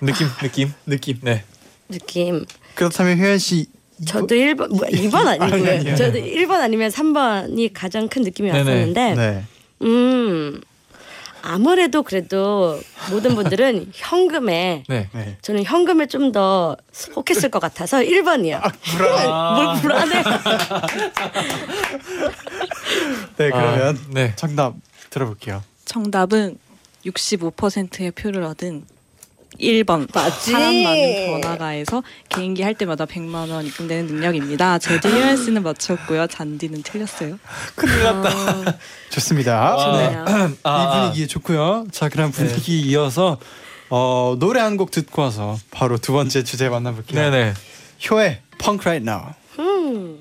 느낌 0.00 0.28
느낌. 0.40 0.72
느낌. 0.86 1.18
네. 1.22 1.44
느낌. 1.88 2.44
그렇다면 2.74 3.18
효연 3.18 3.38
씨 3.38 3.66
저도 4.06 4.34
1번, 4.34 4.68
뭐 4.68 4.80
2번 4.88 5.26
아니고요. 5.40 5.70
아니, 5.70 5.88
아니. 5.88 5.96
저도 5.96 6.18
1번 6.18 6.52
아니면 6.60 6.90
3번이 6.90 7.70
가장 7.72 8.08
큰 8.08 8.22
느낌이 8.22 8.50
네네. 8.50 8.58
왔었는데, 8.58 9.14
네. 9.14 9.44
음, 9.82 10.60
아무래도 11.46 12.02
그래도 12.02 12.80
모든 13.10 13.34
분들은 13.36 13.90
현금에, 13.92 14.84
네. 14.88 15.08
네. 15.12 15.36
저는 15.42 15.62
현금에 15.64 16.06
좀 16.06 16.32
더 16.32 16.74
혹했을 17.14 17.50
것 17.50 17.58
같아서 17.60 17.98
1번이요. 17.98 18.60
아. 19.30 19.54
뭘 19.54 19.76
불안해. 19.82 20.22
네 23.36 23.50
그러면 23.50 23.96
아, 23.96 24.00
네. 24.10 24.32
정답 24.36 24.74
들어볼게요. 25.10 25.62
정답은 25.84 26.56
65%의 27.04 28.12
표를 28.12 28.42
얻은 28.44 28.86
1번 29.60 30.12
맞지? 30.12 30.50
사람 30.52 30.74
많은 30.82 31.40
번화가에서 31.40 32.02
개인기 32.28 32.62
할 32.62 32.74
때마다 32.74 33.04
100만 33.06 33.50
원 33.50 33.64
입금되는 33.66 34.06
능력입니다. 34.06 34.78
제디 34.78 35.08
효연 35.08 35.36
씨는 35.36 35.62
맞췄고요. 35.62 36.26
잔디는 36.26 36.82
틀렸어요. 36.82 37.38
큰일 37.74 38.02
났다. 38.02 38.76
좋습니다. 39.10 39.76
좋네요. 39.76 40.24
이 40.50 40.56
아, 40.64 41.00
분위기 41.02 41.28
좋고요. 41.28 41.86
자 41.92 42.08
그럼 42.08 42.30
분위기 42.32 42.80
이어서 42.80 43.38
어, 43.90 44.36
노래 44.38 44.60
한 44.60 44.76
곡 44.76 44.90
듣고 44.90 45.22
와서 45.22 45.56
바로 45.70 45.98
두 45.98 46.12
번째 46.12 46.42
주제 46.42 46.68
만나볼게요. 46.68 47.20
네네. 47.30 47.54
효의 48.10 48.40
Punk 48.58 48.82
Right 48.84 49.08
Now. 49.08 49.34
음. 49.60 50.18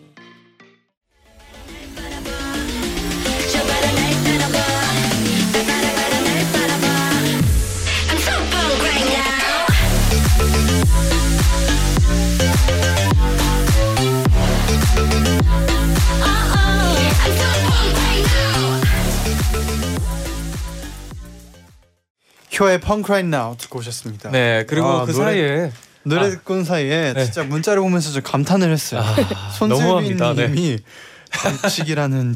효의 22.60 22.80
Punk 22.80 23.06
Right 23.12 23.28
Now 23.36 23.56
듣고 23.58 23.80
오셨습니다. 23.80 24.32
네 24.32 24.66
그리고 24.68 24.88
아, 24.88 25.06
그 25.06 25.12
노래- 25.12 25.24
사이에 25.26 25.72
노래 26.04 26.28
아. 26.28 26.30
듣고 26.30 26.64
사이에 26.64 27.14
네. 27.14 27.24
진짜 27.26 27.44
문자를 27.44 27.82
보면서 27.82 28.12
좀 28.12 28.22
감탄을 28.24 28.72
했어요. 28.72 29.02
아, 29.02 29.16
손슬빈 29.58 29.70
너무합니다. 29.86 30.34
네. 30.34 30.48
님이 30.50 30.78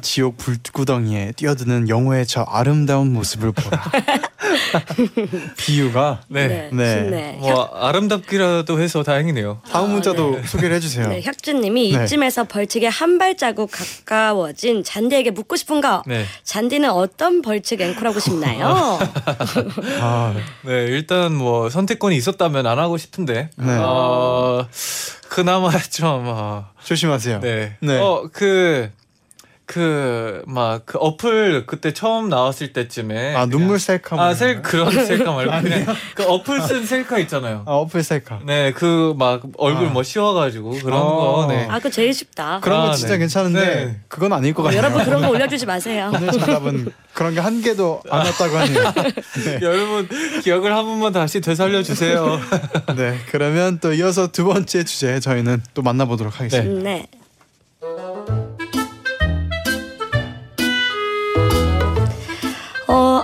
지옥 0.01 0.37
불구덩이에 0.37 1.33
뛰어드는 1.35 1.87
영호의 1.89 2.25
저 2.25 2.41
아름다운 2.43 3.13
모습을 3.13 3.51
보라. 3.51 3.83
비유가 5.57 6.21
네. 6.27 6.47
네. 6.47 6.69
네. 6.71 7.03
좋네. 7.03 7.37
뭐 7.39 7.65
아름답기라도 7.73 8.79
해서 8.79 9.03
다행이네요. 9.03 9.61
다음 9.69 9.91
문자도 9.91 10.31
네. 10.41 10.43
소개를 10.43 10.75
해주세요. 10.75 11.07
네, 11.07 11.21
혁준님이 11.21 11.95
네. 11.95 12.03
이쯤에서 12.03 12.45
벌칙에 12.45 12.87
한 12.87 13.17
발자국 13.17 13.71
가까워진 13.71 14.83
잔디에게 14.83 15.31
묻고 15.31 15.55
싶은 15.55 15.81
거. 15.81 16.03
네. 16.05 16.25
잔디는 16.43 16.89
어떤 16.89 17.41
벌칙 17.41 17.81
앵콜하고 17.81 18.19
싶나요? 18.19 18.99
아, 20.01 20.35
네, 20.63 20.85
일단 20.85 21.33
뭐 21.33 21.69
선택권이 21.69 22.15
있었다면 22.15 22.65
안 22.65 22.79
하고 22.79 22.97
싶은데. 22.97 23.49
네. 23.55 23.77
어, 23.79 24.67
그나마 25.29 25.71
좀 25.77 26.23
어, 26.25 26.65
조심하세요. 26.83 27.39
네. 27.41 27.77
네. 27.81 27.99
어, 27.99 28.29
그 28.31 28.89
그 29.67 30.43
막 30.47 30.85
그 30.85 30.97
어플 30.97 31.65
그때 31.65 31.91
처음 31.91 32.29
나왔을 32.29 32.71
때쯤에 32.71 33.35
아 33.35 33.45
눈물 33.47 33.79
셀카. 33.79 34.15
뭐 34.15 34.23
아, 34.23 34.27
이런 34.29 34.35
셀 34.37 34.61
거? 34.61 34.69
그런 34.69 34.91
셀카 35.05 35.29
말고 35.33 35.61
그냥 35.61 35.85
그 36.15 36.23
어플 36.23 36.61
쓴 36.61 36.85
셀카 36.85 37.17
있잖아요. 37.19 37.63
아 37.65 37.71
어플 37.73 38.01
셀카. 38.01 38.39
네, 38.45 38.71
그 38.71 39.13
막 39.17 39.41
얼굴 39.57 39.87
아. 39.87 39.89
뭐 39.89 40.03
씌워가지고 40.03 40.71
그런 40.83 41.01
어. 41.01 41.05
거. 41.05 41.47
네. 41.49 41.67
아, 41.69 41.77
그거 41.79 41.89
제일 41.89 42.13
쉽다. 42.13 42.61
그런 42.61 42.81
거 42.81 42.89
아, 42.91 42.93
진짜 42.93 43.13
네. 43.15 43.19
괜찮은데 43.19 43.59
네. 43.85 43.99
그건 44.07 44.31
아닐 44.31 44.53
것 44.53 44.61
어, 44.61 44.65
같아요. 44.65 44.77
여러분 44.83 45.03
그런 45.03 45.21
거 45.21 45.29
올려주지 45.29 45.65
마세요. 45.65 46.11
오늘 46.15 46.31
정답은 46.31 46.87
그런 47.13 47.33
게 47.35 47.41
한 47.41 47.61
개도 47.61 48.01
안 48.09 48.25
왔다고 48.25 48.57
하네요. 48.57 48.93
네. 49.43 49.59
여러분 49.61 50.07
기억을 50.43 50.73
한 50.75 50.85
번만 50.85 51.11
다시 51.11 51.41
되살려 51.41 51.83
주세요. 51.83 52.39
네, 52.95 53.17
그러면 53.31 53.79
또 53.81 53.91
이어서 53.93 54.27
두 54.31 54.45
번째 54.45 54.83
주제 54.85 55.19
저희는 55.19 55.61
또 55.73 55.81
만나보도록 55.81 56.39
하겠습니다. 56.39 56.83
네. 56.89 57.07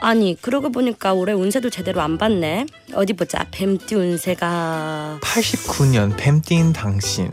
아니 0.04 0.36
그러고 0.42 0.70
보니까 0.70 1.13
올해 1.13 1.32
운세도 1.32 1.70
제대로 1.70 2.02
안 2.02 2.18
봤네. 2.18 2.66
어디 2.94 3.13
보자. 3.13 3.46
뱀띠 3.52 3.96
운세가 3.96 5.20
89년 5.22 6.13
뱀띠인 6.18 6.74
당신 6.74 7.32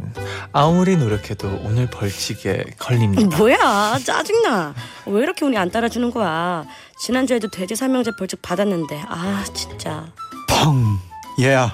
아무리 0.52 0.96
노력해도 0.96 1.48
오늘 1.64 1.88
벌칙에 1.90 2.64
걸립니다. 2.78 3.36
뭐야 3.36 3.98
짜증나. 4.04 4.72
왜 5.06 5.20
이렇게 5.20 5.44
운이 5.44 5.58
안 5.58 5.68
따라주는 5.72 6.12
거야. 6.12 6.64
지난주에도 7.00 7.50
돼지 7.50 7.74
삼형제 7.74 8.12
벌칙 8.16 8.40
받았는데 8.40 9.02
아 9.08 9.44
진짜 9.52 10.06
펑, 10.46 10.96
얘야, 11.40 11.72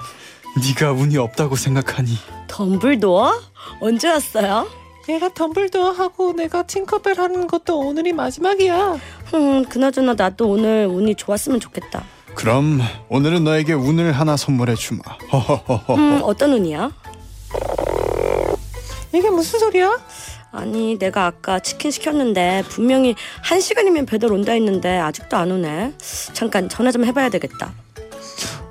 네가 0.65 0.93
운이 0.93 1.15
없다고 1.17 1.55
생각하니 1.57 2.17
덤블도어 2.47 3.39
언제 3.81 4.09
왔어요? 4.09 4.67
얘가 5.09 5.29
덤블도어 5.33 5.91
하고 5.91 6.33
내가 6.33 6.63
팅커벨 6.63 7.19
하는 7.19 7.47
것도 7.47 7.79
오늘이 7.79 8.11
마지막이야. 8.13 8.97
음 9.35 9.65
그나저나 9.65 10.15
나도 10.15 10.49
오늘 10.49 10.85
운이 10.87 11.15
좋았으면 11.15 11.59
좋겠다. 11.59 12.03
그럼 12.35 12.79
오늘은 13.09 13.43
너에게 13.45 13.73
운을 13.73 14.11
하나 14.11 14.35
선물해 14.35 14.75
주마. 14.75 15.01
허허허허. 15.31 15.95
음 15.95 16.19
어떤 16.23 16.53
운이야? 16.53 16.91
이게 19.13 19.29
무슨 19.29 19.59
소리야? 19.59 19.97
아니 20.51 20.97
내가 20.97 21.25
아까 21.25 21.59
치킨 21.59 21.91
시켰는데 21.91 22.63
분명히 22.67 23.15
한 23.41 23.61
시간이면 23.61 24.05
배달 24.05 24.31
온다 24.33 24.51
했는데 24.51 24.97
아직도 24.97 25.37
안 25.37 25.51
오네. 25.51 25.93
잠깐 26.33 26.67
전화 26.67 26.91
좀 26.91 27.05
해봐야 27.05 27.29
되겠다. 27.29 27.73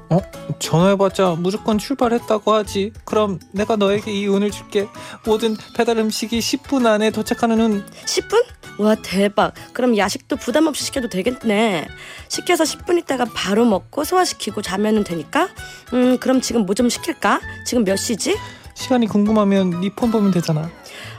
어? 0.08 0.18
전화해봤자 0.58 1.36
무조건 1.38 1.78
출발했다고 1.78 2.52
하지. 2.54 2.92
그럼 3.04 3.38
내가 3.52 3.76
너에게 3.76 4.12
이 4.12 4.26
운을 4.26 4.50
줄게. 4.50 4.88
모든 5.24 5.56
배달 5.74 5.98
음식이 5.98 6.38
10분 6.38 6.86
안에 6.86 7.10
도착하는 7.10 7.60
운. 7.60 7.86
10분? 8.04 8.44
와 8.78 8.94
대박. 8.94 9.54
그럼 9.72 9.96
야식도 9.96 10.36
부담 10.36 10.66
없이 10.66 10.84
시켜도 10.84 11.08
되겠네. 11.08 11.88
시켜서 12.28 12.62
10분 12.64 12.98
있다가 12.98 13.24
바로 13.34 13.64
먹고 13.64 14.04
소화시키고 14.04 14.62
자면은 14.62 15.02
되니까. 15.02 15.48
음 15.94 16.18
그럼 16.18 16.40
지금 16.40 16.66
뭐 16.66 16.74
좀 16.74 16.88
시킬까? 16.88 17.40
지금 17.64 17.84
몇 17.84 17.96
시지? 17.96 18.36
시간이 18.74 19.06
궁금하면 19.06 19.80
네 19.80 19.88
폰 19.96 20.10
보면 20.10 20.30
되잖아. 20.30 20.70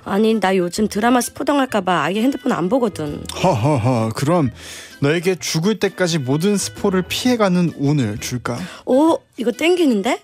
아니 0.05 0.39
나 0.39 0.55
요즘 0.55 0.87
드라마 0.87 1.19
스포당 1.19 1.59
할까봐 1.59 2.03
아예 2.03 2.21
핸드폰 2.21 2.51
안 2.51 2.69
보거든. 2.69 3.23
허허허. 3.43 4.11
그럼 4.15 4.51
너에게 4.99 5.35
죽을 5.35 5.79
때까지 5.79 6.17
모든 6.19 6.57
스포를 6.57 7.03
피해가는 7.03 7.73
운을 7.77 8.17
줄까? 8.19 8.57
오 8.85 9.19
이거 9.37 9.51
땡기는데? 9.51 10.19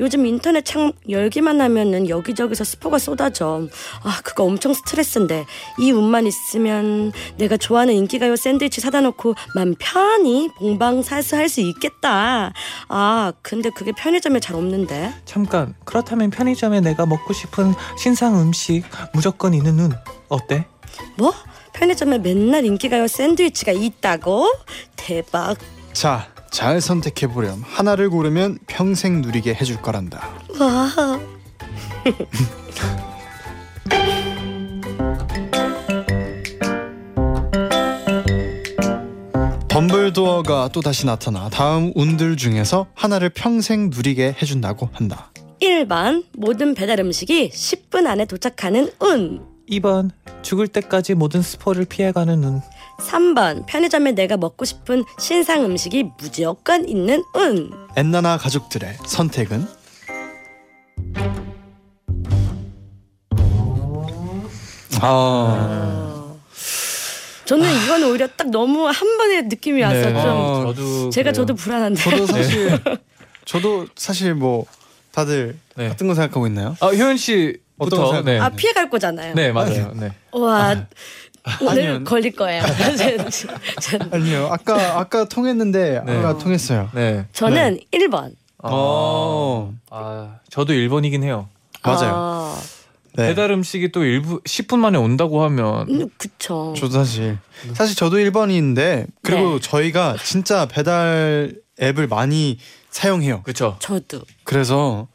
요즘 0.00 0.26
인터넷 0.26 0.64
창 0.64 0.92
열기만 1.08 1.60
하면은 1.60 2.08
여기저기서 2.08 2.64
스포가 2.64 2.98
쏟아져. 2.98 3.68
아 4.02 4.20
그거 4.22 4.44
엄청 4.44 4.74
스트레스인데 4.74 5.46
이 5.78 5.90
운만 5.90 6.26
있으면 6.26 7.12
내가 7.38 7.56
좋아하는 7.56 7.94
인기가요 7.94 8.36
샌드위치 8.36 8.80
사다 8.82 9.00
놓고 9.00 9.34
맘 9.54 9.74
편히 9.78 10.50
봉방사수 10.58 11.36
할 11.36 11.48
수 11.48 11.62
있겠다. 11.62 12.52
아 12.88 13.32
근데 13.40 13.70
그게 13.70 13.92
편의점에 13.92 14.38
잘 14.40 14.54
없는데. 14.56 15.14
잠깐. 15.24 15.74
그렇다면 15.86 16.28
편의점에 16.28 16.80
내가 16.82 17.06
먹고 17.06 17.32
싶은 17.32 17.72
신상 17.96 18.38
음식 18.38 18.82
무조건 19.14 19.54
있는 19.54 19.78
운 19.80 19.92
어때? 20.28 20.66
뭐? 21.16 21.32
편의점에 21.78 22.18
맨날 22.18 22.64
인기가요 22.64 23.06
샌드위치가 23.06 23.70
있다고? 23.72 24.52
대박. 24.96 25.56
자, 25.92 26.26
잘 26.50 26.80
선택해 26.80 27.28
보렴. 27.28 27.62
하나를 27.64 28.10
고르면 28.10 28.58
평생 28.66 29.20
누리게 29.20 29.54
해줄 29.54 29.80
거란다. 29.80 30.28
와. 30.58 30.90
덤블도어가 39.68 40.70
또 40.72 40.80
다시 40.80 41.06
나타나 41.06 41.48
다음 41.50 41.92
운들 41.94 42.36
중에서 42.36 42.88
하나를 42.94 43.28
평생 43.28 43.90
누리게 43.94 44.34
해준다고 44.42 44.88
한다. 44.92 45.30
1번 45.62 46.24
모든 46.36 46.74
배달 46.74 46.98
음식이 46.98 47.50
10분 47.50 48.06
안에 48.08 48.24
도착하는 48.24 48.90
운. 49.00 49.57
2번 49.70 50.10
죽을 50.42 50.68
때까지 50.68 51.14
모든 51.14 51.42
스포를 51.42 51.84
피해가는 51.84 52.42
운. 52.44 52.60
3번 53.00 53.64
편의점에 53.66 54.12
내가 54.12 54.36
먹고 54.36 54.64
싶은 54.64 55.04
신상 55.18 55.64
음식이 55.64 56.04
무조건 56.20 56.88
있는 56.88 57.22
운. 57.34 57.70
엔나나 57.96 58.38
가족들의 58.38 58.96
선택은 59.06 59.66
아 65.00 66.34
저는 67.44 67.66
이건 67.84 68.04
오히려 68.04 68.26
딱 68.36 68.50
너무 68.50 68.86
한 68.88 69.16
번의 69.16 69.44
느낌이 69.44 69.82
와서 69.82 69.94
네, 69.94 70.02
좀 70.02 70.16
어, 70.16 70.62
저도 70.74 71.10
제가 71.10 71.30
그래요. 71.30 71.32
저도 71.32 71.54
불안한데. 71.54 72.02
저도 72.02 72.26
사실 72.26 72.78
저도 73.46 73.86
사실 73.96 74.34
뭐 74.34 74.66
다들 75.12 75.56
네. 75.76 75.88
같은 75.88 76.06
거 76.08 76.14
생각하고 76.14 76.46
있나요? 76.46 76.76
아 76.80 76.88
효연 76.88 77.16
씨 77.16 77.58
부터? 77.78 78.22
네. 78.22 78.38
아 78.38 78.48
피해갈 78.50 78.90
거잖아요. 78.90 79.34
네 79.34 79.52
맞아요. 79.52 79.92
네. 79.94 80.12
와 80.32 80.86
오늘 81.62 81.70
아니요. 81.90 82.04
걸릴 82.04 82.32
거예요. 82.32 82.62
저- 83.80 83.98
아니요. 84.10 84.48
아까 84.50 84.98
아까 84.98 85.24
통했는데 85.26 86.02
네. 86.04 86.16
아까 86.18 86.36
통했어요. 86.38 86.90
네. 86.94 87.26
저는 87.32 87.78
1번. 87.92 88.32
어. 88.62 89.72
아 89.90 90.36
저도 90.50 90.72
1번이긴 90.72 91.22
해요. 91.22 91.48
맞아요. 91.82 92.12
아, 92.14 92.60
네. 93.14 93.28
배달 93.28 93.50
음식이 93.52 93.92
또 93.92 94.00
1분 94.00 94.44
10분 94.44 94.78
만에 94.78 94.98
온다고 94.98 95.42
하면 95.44 95.88
음, 95.88 96.08
그쵸. 96.18 96.74
저도 96.76 96.92
사실 96.92 97.38
사실 97.74 97.96
저도 97.96 98.16
1번인데 98.18 99.06
그리고 99.22 99.58
네. 99.58 99.60
저희가 99.60 100.16
진짜 100.22 100.66
배달 100.66 101.54
앱을 101.80 102.08
많이 102.08 102.58
사용해요. 102.90 103.42
그렇죠. 103.42 103.76
저도. 103.78 104.22
그래서 104.44 105.06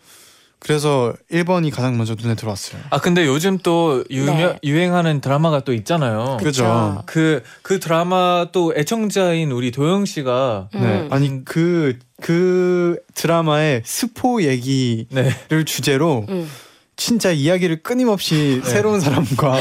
그래서 0.64 1.14
1번이 1.30 1.72
가장 1.72 1.98
먼저 1.98 2.16
눈에 2.18 2.36
들어왔어요. 2.36 2.82
아 2.90 3.00
근데 3.00 3.26
요즘 3.26 3.58
또 3.58 4.02
유명, 4.10 4.38
네. 4.38 4.60
유행하는 4.64 5.20
드라마가 5.20 5.60
또 5.60 5.74
있잖아요. 5.74 6.38
그죠. 6.40 7.04
그, 7.06 7.44
그 7.62 7.82
드라마 7.82 8.48
또 8.54 8.74
애청자인 8.76 9.52
우리 9.52 9.72
도영 9.72 10.06
씨가 10.06 10.70
음. 10.74 10.82
네. 10.82 11.08
아니 11.12 11.44
그그 11.44 12.98
드라마의 13.14 13.82
스포 13.84 14.42
얘기를 14.42 15.06
네. 15.10 15.66
주제로 15.66 16.26
음. 16.30 16.50
진짜 16.96 17.32
이야기를 17.32 17.84
끊임없이 17.84 18.62
새로운 18.64 19.02
사람과 19.02 19.58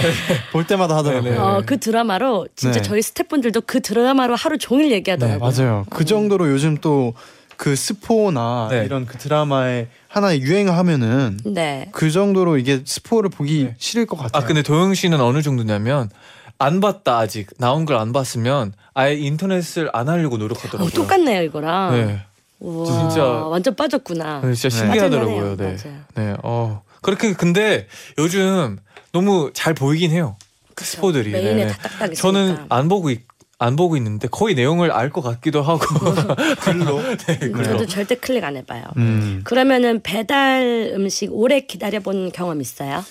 볼 0.52 0.66
때마다 0.66 0.96
하더라고요. 0.98 1.30
네, 1.30 1.36
네. 1.36 1.42
어, 1.42 1.62
그 1.66 1.80
드라마로 1.80 2.46
진짜 2.54 2.80
네. 2.80 2.82
저희 2.82 3.02
스태프분들도 3.02 3.62
그 3.62 3.80
드라마로 3.80 4.36
하루 4.36 4.58
종일 4.58 4.90
네, 4.90 4.96
얘기하더라고요. 4.96 5.38
맞아요. 5.50 5.86
그 5.90 6.04
정도로 6.04 6.48
요즘 6.50 6.76
또 6.76 7.14
그 7.62 7.76
스포나 7.76 8.66
네. 8.72 8.84
이런 8.84 9.06
그 9.06 9.18
드라마에 9.18 9.86
하나의 10.08 10.40
유행하면은 10.42 11.38
네. 11.44 11.88
그 11.92 12.10
정도로 12.10 12.58
이게 12.58 12.82
스포를 12.84 13.30
보기 13.30 13.66
네. 13.66 13.74
싫을 13.78 14.04
것 14.06 14.16
같아요. 14.16 14.42
아 14.42 14.44
근데 14.44 14.62
도영 14.62 14.94
씨는 14.94 15.20
어느 15.20 15.42
정도냐면 15.42 16.10
안 16.58 16.80
봤다 16.80 17.18
아직 17.18 17.46
나온 17.58 17.84
걸 17.84 17.98
안 17.98 18.12
봤으면 18.12 18.72
아예 18.94 19.14
인터넷을 19.14 19.90
안 19.92 20.08
하려고 20.08 20.34
어, 20.34 20.38
노력하더라고요. 20.38 20.90
똑같네요 20.90 21.42
이거랑. 21.44 21.92
네. 21.92 22.20
우와, 22.58 22.84
진짜- 23.10 23.22
완전 23.22 23.76
빠졌구나. 23.76 24.40
네, 24.40 24.54
진짜 24.54 24.68
네. 24.76 24.82
신기하더라고요. 24.82 25.56
네. 25.56 25.64
맞아요. 25.84 26.00
네. 26.16 26.34
어. 26.42 26.82
그렇게 27.00 27.32
근데 27.32 27.86
요즘 28.18 28.76
너무 29.12 29.52
잘 29.54 29.72
보이긴 29.72 30.10
해요. 30.10 30.34
그 30.74 30.74
그쵸. 30.84 30.96
스포들이. 30.96 31.30
메인에 31.30 31.66
네. 31.66 31.66
다 31.68 31.76
딱딱 31.76 32.12
있으니까. 32.12 32.14
저는 32.20 32.66
안 32.70 32.88
보고 32.88 33.10
있, 33.10 33.20
안 33.62 33.76
보고 33.76 33.96
있는데 33.96 34.28
거의 34.28 34.54
내용을 34.54 34.90
알 34.90 35.10
것 35.10 35.20
같기도 35.22 35.62
하고. 35.62 35.80
글로. 36.60 37.00
네, 37.26 37.38
그래요. 37.38 37.64
저도 37.64 37.86
절대 37.86 38.14
클릭 38.16 38.44
안 38.44 38.56
해봐요. 38.56 38.84
음. 38.96 39.40
그러면은 39.44 40.02
배달 40.02 40.92
음식 40.94 41.28
오래 41.32 41.60
기다려본 41.60 42.32
경험 42.32 42.60
있어요? 42.60 43.04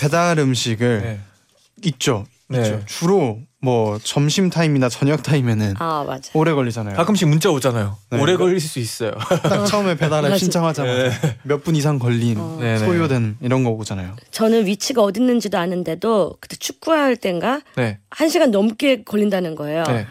배달 0.00 0.38
음식을 0.38 1.00
네. 1.02 1.20
있죠. 1.84 2.26
네. 2.48 2.58
있죠. 2.60 2.82
주로 2.86 3.40
뭐 3.60 3.98
점심 4.02 4.50
타임이나 4.50 4.88
저녁 4.88 5.22
타임에는 5.24 5.74
아 5.80 6.04
맞아. 6.06 6.30
오래 6.34 6.52
걸리잖아요. 6.52 6.94
가끔씩 6.96 7.26
문자 7.28 7.50
오잖아요. 7.50 7.96
네. 8.10 8.20
오래 8.20 8.36
걸릴 8.36 8.60
수 8.60 8.78
있어요. 8.78 9.10
딱 9.42 9.66
처음에 9.66 9.96
배달앱 9.96 10.22
맞아. 10.30 10.38
신청하자마자 10.38 11.10
몇 11.42 11.64
분 11.64 11.74
이상 11.74 11.98
걸린 11.98 12.34
네, 12.60 12.74
네. 12.74 12.78
소요된 12.78 13.38
이런 13.40 13.64
거 13.64 13.70
오잖아요. 13.70 14.14
저는 14.30 14.66
위치가 14.66 15.02
어디 15.02 15.18
있는지도 15.20 15.58
아는데도 15.58 16.36
그때 16.40 16.56
축구할 16.56 17.16
땐가 17.16 17.62
네. 17.76 17.98
한 18.10 18.28
시간 18.28 18.52
넘게 18.52 19.02
걸린다는 19.02 19.56
거예요. 19.56 19.82
네. 19.88 20.06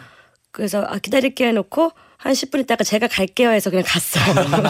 그래서 0.52 0.84
아 0.86 0.98
기다릴게 0.98 1.46
해놓고 1.48 1.92
한 2.18 2.32
10분 2.32 2.60
있다가 2.60 2.82
제가 2.82 3.06
갈게요 3.06 3.50
해서 3.50 3.70
그냥 3.70 3.84
갔어. 3.86 4.18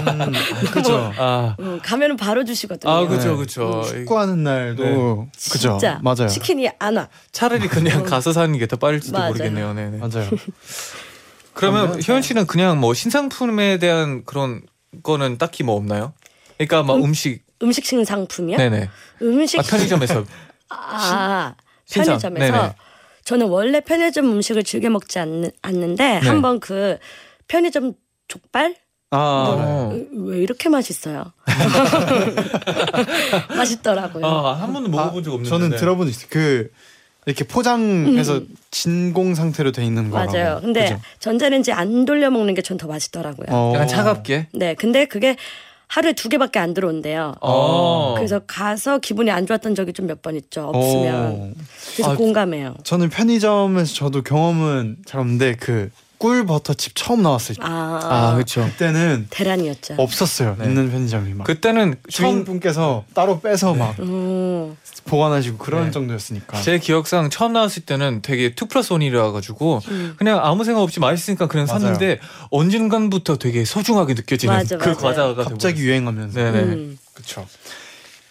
그죠. 0.70 1.12
아, 1.16 1.56
음, 1.61 1.80
가면은 1.82 2.16
바로 2.18 2.44
주시거든요. 2.44 2.92
아, 2.92 3.06
그죠, 3.06 3.30
네. 3.32 3.37
그죠. 3.38 3.82
축구하는 3.88 4.42
날도 4.44 5.28
그죠. 5.50 5.72
음. 5.74 5.78
진짜 5.78 5.98
맞아요. 6.02 6.28
치킨이 6.28 6.68
안 6.78 6.96
와. 6.98 7.08
차라리 7.32 7.66
그냥 7.68 8.02
가서 8.04 8.32
사는 8.34 8.56
게 8.58 8.66
더 8.66 8.76
빠를지도 8.76 9.16
맞아요. 9.16 9.32
모르겠네요. 9.32 9.72
네, 9.72 9.88
네. 9.88 9.96
맞아요. 9.96 10.28
그러면 11.54 12.00
효연 12.06 12.20
씨는 12.20 12.46
그냥 12.46 12.78
뭐 12.78 12.92
신상품에 12.92 13.78
대한 13.78 14.24
그런 14.26 14.61
거는 15.02 15.38
딱히 15.38 15.62
뭐 15.64 15.74
없나요? 15.74 16.12
그러니까 16.58 16.82
막 16.82 17.02
음, 17.02 17.14
식 17.14 17.42
음식 17.62 17.87
신상품이요? 17.87 18.58
네네. 18.58 18.90
음식 19.22 19.58
아, 19.58 19.62
편의점에서. 19.62 20.24
아 20.68 21.54
신상. 21.87 22.18
편의점에서 22.18 22.52
네네. 22.52 22.74
저는 23.24 23.46
원래 23.48 23.80
편의점 23.80 24.26
음식을 24.32 24.64
즐겨 24.64 24.90
먹지 24.90 25.18
않는, 25.18 25.50
않는데 25.62 26.20
네. 26.20 26.26
한번 26.28 26.61
그 26.61 26.98
편의점 27.48 27.94
족발 28.28 28.76
아, 29.11 29.16
어. 29.58 29.98
왜 30.12 30.38
이렇게 30.38 30.68
맛있어요? 30.68 31.32
맛있더라고요. 33.56 34.26
아, 34.26 34.54
한 34.54 34.72
번도 34.72 34.90
먹어본 34.90 35.22
적 35.24 35.32
없는데. 35.32 35.48
저는 35.48 35.70
네. 35.70 35.76
들어본 35.76 36.06
적 36.06 36.11
있어요. 36.11 36.28
그 36.30 36.70
이렇게 37.26 37.44
포장해서 37.44 38.42
진공 38.70 39.34
상태로 39.34 39.72
돼 39.72 39.84
있는 39.84 40.11
거라고. 40.11 40.30
음. 40.30 40.34
맞아요. 40.34 40.58
근데 40.61 40.82
그죠? 40.84 41.00
전자레인지 41.20 41.72
안 41.72 42.04
돌려 42.04 42.30
먹는 42.30 42.54
게 42.54 42.62
전 42.62 42.76
더 42.78 42.87
맛있더라고요. 42.87 43.46
어. 43.50 43.72
약간 43.74 43.88
차갑게. 43.88 44.48
네, 44.52 44.74
근데 44.74 45.06
그게 45.06 45.37
하루에 45.88 46.12
두 46.12 46.28
개밖에 46.28 46.58
안 46.58 46.74
들어온대요. 46.74 47.34
어. 47.40 48.14
그래서 48.16 48.40
가서 48.46 48.98
기분이 48.98 49.30
안 49.30 49.46
좋았던 49.46 49.74
적이 49.74 49.94
좀 49.94 50.06
몇 50.06 50.20
번 50.20 50.37
있죠. 50.37 50.70
없으면. 50.74 51.14
어. 51.14 51.50
그래서 51.94 52.12
아, 52.12 52.16
공감해요. 52.16 52.76
저는 52.84 53.08
편의점에서 53.08 53.94
저도 53.94 54.22
경험은 54.22 54.98
잘 55.06 55.20
없는데 55.20 55.56
그 55.58 55.90
꿀 56.18 56.44
버터칩 56.46 56.92
처음 56.96 57.22
나왔을 57.22 57.54
때 57.54 57.61
아, 57.64 58.00
아, 58.02 58.35
그렇죠. 58.35 58.64
그때는 58.64 59.28
대란이었죠. 59.31 59.94
없었어요. 59.98 60.57
네. 60.59 60.66
있는 60.66 60.90
편의점이 60.90 61.35
막 61.35 61.44
그때는 61.44 61.94
주인분께서 62.09 63.04
따로 63.14 63.40
빼서 63.40 63.74
막 63.74 63.98
음, 64.00 64.76
보관하시고 65.04 65.59
그런 65.59 65.87
네. 65.87 65.90
정도였으니까. 65.92 66.61
제 66.61 66.78
기억상 66.78 67.31
처음 67.31 67.52
나왔을 67.52 67.85
때는 67.85 68.20
되게 68.22 68.54
two 68.55 68.66
plus 68.66 68.92
one이라 68.92 69.31
가지고 69.31 69.81
음. 69.88 70.14
그냥 70.18 70.40
아무 70.42 70.64
생각 70.64 70.83
없이 70.83 70.98
맛있으니까 70.98 71.46
그냥 71.46 71.66
맞아요. 71.66 71.81
샀는데 71.81 72.18
언젠간부터 72.50 73.37
되게 73.38 73.64
소중하게 73.64 74.14
느껴지는 74.14 74.54
맞아, 74.54 74.76
그 74.76 74.85
맞아요. 74.88 74.96
과자가 74.98 75.35
갑자기 75.44 75.57
돼버렸어요. 75.76 75.85
유행하면서. 75.85 76.38
네네. 76.40 76.59
음. 76.59 76.98
그렇죠. 77.14 77.46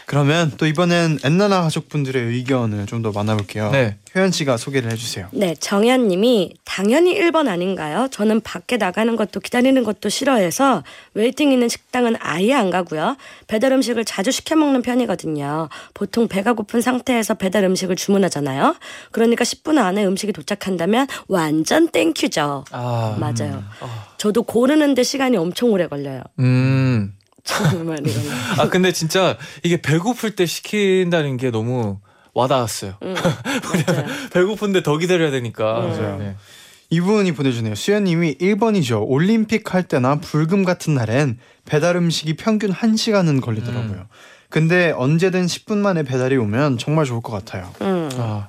그러면 0.07 0.53
또 0.55 0.65
이번엔 0.65 1.19
엔나나 1.25 1.63
가족분들의 1.63 2.23
의견을 2.23 2.85
좀 2.85 2.97
더 3.01 3.11
만나볼게요. 3.11 3.69
네. 3.71 3.97
효연 4.15 4.31
씨가 4.31 4.55
소개를 4.57 4.89
해주세요. 4.91 5.27
네, 5.31 5.53
정현 5.59 6.07
님이 6.07 6.55
당연히 6.63 7.13
1번 7.13 7.47
아닌가요? 7.49 8.07
저는 8.09 8.39
밖에 8.41 8.77
나가는 8.77 9.15
것도 9.15 9.41
기다리는 9.41 9.83
것도 9.83 10.07
싫어해서 10.09 10.83
waiting 11.13 11.51
있는 11.51 11.67
식당은 11.69 12.15
아예 12.19 12.53
안 12.53 12.69
가고요. 12.71 13.17
배달 13.47 13.73
음식을 13.73 14.05
자주 14.05 14.31
시켜 14.31 14.55
먹는 14.55 14.81
편이거든요. 14.81 15.67
보통 15.93 16.27
배가 16.29 16.53
고픈 16.53 16.79
상태에서 16.81 17.33
배달 17.35 17.65
음식을 17.65 17.95
주문하잖아요. 17.97 18.75
그러니까 19.11 19.43
10분 19.43 19.77
안에 19.77 20.05
음식이 20.05 20.31
도착한다면 20.33 21.07
완전 21.27 21.89
thank 21.89 22.20
you죠. 22.20 22.63
아, 22.71 23.17
맞아요. 23.19 23.61
아. 23.81 24.07
저도 24.17 24.43
고르는데 24.43 25.03
시간이 25.03 25.35
엄청 25.37 25.71
오래 25.71 25.85
걸려요. 25.85 26.21
음. 26.39 27.13
정말 27.47 27.99
이런 28.05 28.23
거. 28.25 28.61
아 28.61 28.69
근데 28.69 28.91
진짜 28.91 29.37
이게 29.63 29.81
배고플 29.81 30.35
때 30.35 30.45
시킨다는 30.45 31.37
게 31.37 31.49
너무 31.49 31.99
와닿았어요. 32.33 32.95
음, 33.01 33.15
맞아요. 33.87 34.05
배고픈데 34.31 34.83
더 34.83 34.97
기다려야 34.97 35.31
되니까. 35.31 35.79
맞아요. 35.79 36.17
네. 36.19 36.35
이분이 36.89 37.33
보내주네요. 37.33 37.75
수연님이 37.75 38.35
1번이죠. 38.37 39.03
올림픽 39.07 39.73
할 39.73 39.83
때나 39.83 40.19
불금 40.19 40.63
같은 40.63 40.93
날엔 40.93 41.37
배달 41.65 41.95
음식이 41.97 42.35
평균 42.37 42.71
1시간은 42.71 43.41
걸리더라고요. 43.41 43.97
음. 43.97 44.07
근데 44.49 44.93
언제든 44.95 45.45
10분 45.45 45.77
만에 45.79 46.03
배달이 46.03 46.37
오면 46.37 46.77
정말 46.77 47.03
좋을 47.03 47.21
것 47.21 47.33
같아요. 47.33 47.69
음. 47.81 48.09
아, 48.17 48.47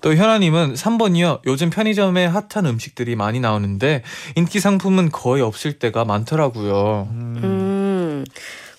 또 0.00 0.14
현아님은 0.14 0.74
3번이요. 0.74 1.40
요즘 1.46 1.70
편의점에 1.70 2.26
핫한 2.26 2.66
음식들이 2.66 3.16
많이 3.16 3.40
나오는데 3.40 4.04
인기 4.36 4.60
상품은 4.60 5.10
거의 5.10 5.42
없을 5.42 5.72
때가 5.80 6.04
많더라고요. 6.04 7.08
음, 7.10 7.40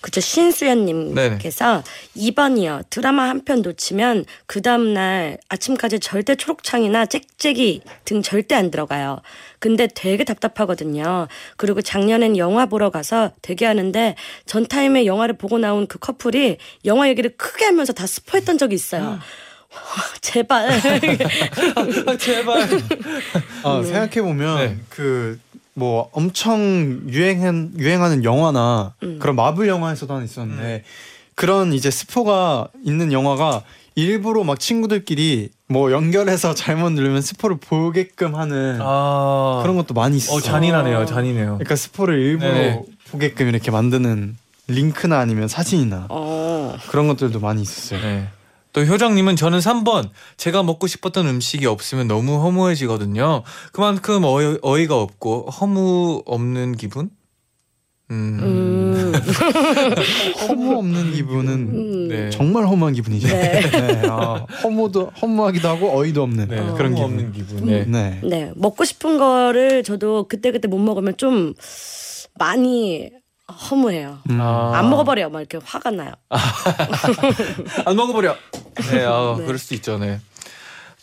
그쵸. 0.00 0.20
신수연님께서 0.20 1.82
2번이요. 2.16 2.84
드라마 2.90 3.28
한 3.28 3.44
편 3.44 3.62
놓치면 3.62 4.24
그 4.46 4.62
다음날 4.62 5.38
아침까지 5.48 6.00
절대 6.00 6.34
초록창이나 6.34 7.06
짹짹이 7.06 7.82
등 8.04 8.22
절대 8.22 8.54
안 8.56 8.70
들어가요. 8.70 9.20
근데 9.60 9.86
되게 9.94 10.24
답답하거든요. 10.24 11.28
그리고 11.56 11.80
작년엔 11.82 12.36
영화 12.36 12.66
보러 12.66 12.90
가서 12.90 13.30
되게 13.42 13.64
하는데 13.66 14.16
전 14.44 14.66
타임에 14.66 15.06
영화를 15.06 15.36
보고 15.38 15.58
나온 15.58 15.86
그 15.86 15.98
커플이 15.98 16.56
영화 16.84 17.08
얘기를 17.08 17.36
크게 17.36 17.64
하면서 17.66 17.92
다 17.92 18.06
스포했던 18.06 18.58
적이 18.58 18.74
있어요. 18.74 19.20
제발. 20.20 20.68
아, 20.68 22.16
제발. 22.18 22.68
아, 23.62 23.82
생각해 23.82 24.20
보면 24.22 24.56
네. 24.58 24.76
그 24.90 25.38
뭐 25.74 26.08
엄청 26.12 27.02
유행한 27.08 27.72
유행하는 27.78 28.24
영화나 28.24 28.94
음. 29.02 29.18
그런 29.18 29.36
마블 29.36 29.68
영화에서도 29.68 30.12
하나 30.12 30.24
있었는데 30.24 30.84
그런 31.34 31.72
이제 31.72 31.90
스포가 31.90 32.68
있는 32.84 33.12
영화가 33.12 33.62
일부러 33.94 34.44
막 34.44 34.58
친구들끼리 34.60 35.50
뭐 35.68 35.92
연결해서 35.92 36.54
잘못 36.54 36.90
누르면 36.90 37.22
스포를 37.22 37.56
보게끔 37.58 38.34
하는 38.34 38.78
아 38.80 39.60
그런 39.62 39.76
것도 39.76 39.94
많이 39.94 40.16
있어. 40.18 40.34
어 40.34 40.40
잔인하네요. 40.40 41.06
잔인해요. 41.06 41.54
그러니까 41.54 41.76
스포를 41.76 42.18
일부러 42.18 42.52
네네. 42.52 42.82
보게끔 43.10 43.48
이렇게 43.48 43.70
만드는 43.70 44.36
링크나 44.68 45.18
아니면 45.18 45.48
사진이나 45.48 46.06
어. 46.10 46.76
그런 46.88 47.08
것들도 47.08 47.40
많이 47.40 47.62
있었어요. 47.62 48.00
네. 48.00 48.28
또 48.72 48.82
효정님은 48.84 49.36
저는 49.36 49.58
3번 49.58 50.08
제가 50.36 50.62
먹고 50.62 50.86
싶었던 50.86 51.26
음식이 51.26 51.66
없으면 51.66 52.08
너무 52.08 52.42
허무해지거든요. 52.42 53.42
그만큼 53.72 54.24
어이, 54.24 54.58
어이가 54.62 54.98
없고 54.98 55.50
허무 55.50 56.22
없는 56.24 56.76
기분? 56.76 57.10
음, 58.10 58.38
음. 58.42 59.12
허무 60.48 60.78
없는 60.78 61.12
기분은 61.12 61.52
음. 61.52 62.08
네. 62.08 62.30
정말 62.30 62.66
허무한 62.66 62.94
기분이죠. 62.94 63.28
네. 63.28 63.60
네, 63.70 64.02
아, 64.08 64.46
허무도 64.62 65.12
허무하기도 65.20 65.68
하고 65.68 65.98
어이도 65.98 66.22
없는 66.22 66.48
네, 66.48 66.56
그런 66.76 66.94
기분. 66.94 67.04
없는 67.04 67.32
기분. 67.32 67.66
네. 67.66 67.84
네. 67.86 68.20
네, 68.22 68.52
먹고 68.56 68.84
싶은 68.84 69.18
거를 69.18 69.82
저도 69.82 70.28
그때 70.28 70.50
그때 70.50 70.68
못 70.68 70.78
먹으면 70.78 71.16
좀 71.16 71.54
많이 72.38 73.10
허무해요. 73.52 74.18
음. 74.30 74.40
아. 74.40 74.72
안 74.76 74.90
먹어버려. 74.90 75.28
막 75.30 75.40
이렇게 75.40 75.58
화가 75.64 75.90
나요. 75.90 76.12
안 77.84 77.96
먹어버려. 77.96 78.36
네, 78.90 79.04
아, 79.04 79.34
네. 79.38 79.44
그럴 79.44 79.58
수 79.58 79.74
있죠. 79.74 79.98
네. 79.98 80.20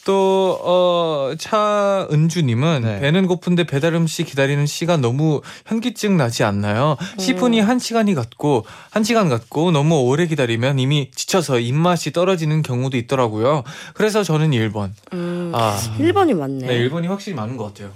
또, 0.06 0.58
어, 0.64 1.34
차은주님은 1.38 2.82
네. 2.84 3.00
배는 3.02 3.28
고픈데 3.28 3.66
배달 3.66 3.94
음식 3.94 4.24
기다리는 4.24 4.66
시간 4.66 5.02
너무 5.02 5.42
현기증 5.68 6.18
나지 6.18 6.44
않나요? 6.44 6.96
10분이 7.18 7.58
1 7.68 7.80
시간이 7.80 8.16
같고, 8.16 8.66
1 8.92 9.04
시간 9.04 9.30
같고, 9.30 9.72
너무 9.72 10.00
오래 10.02 10.26
기다리면 10.26 10.80
이미 10.80 11.12
지쳐서 11.14 11.60
입맛이 11.60 12.12
떨어지는 12.12 12.64
경우도 12.64 12.98
있더라고요. 12.98 13.64
그래서 13.94 14.24
저는 14.24 14.52
1번. 14.52 14.92
음, 15.14 15.52
아, 15.54 15.78
1번이 16.00 16.34
맞네. 16.34 16.66
네, 16.66 16.80
1번이 16.90 17.08
확실히 17.08 17.36
많은 17.36 17.58
것 17.58 17.66
같아요. 17.66 17.92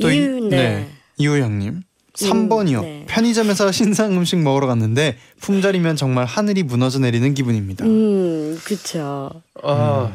또 0.00 0.10
이- 0.10 0.16
이유, 0.16 0.40
네. 0.48 0.88
이호영님 1.18 1.82
3번이요. 2.28 2.82
네. 2.82 3.04
편의점에서 3.08 3.70
신상 3.72 4.16
음식 4.16 4.38
먹으러 4.38 4.66
갔는데 4.66 5.16
품절이면 5.40 5.96
정말 5.96 6.24
하늘이 6.24 6.62
무너져 6.62 6.98
내리는 6.98 7.32
기분입니다. 7.34 7.84
음, 7.84 8.58
그쵸. 8.64 9.30
아, 9.62 10.12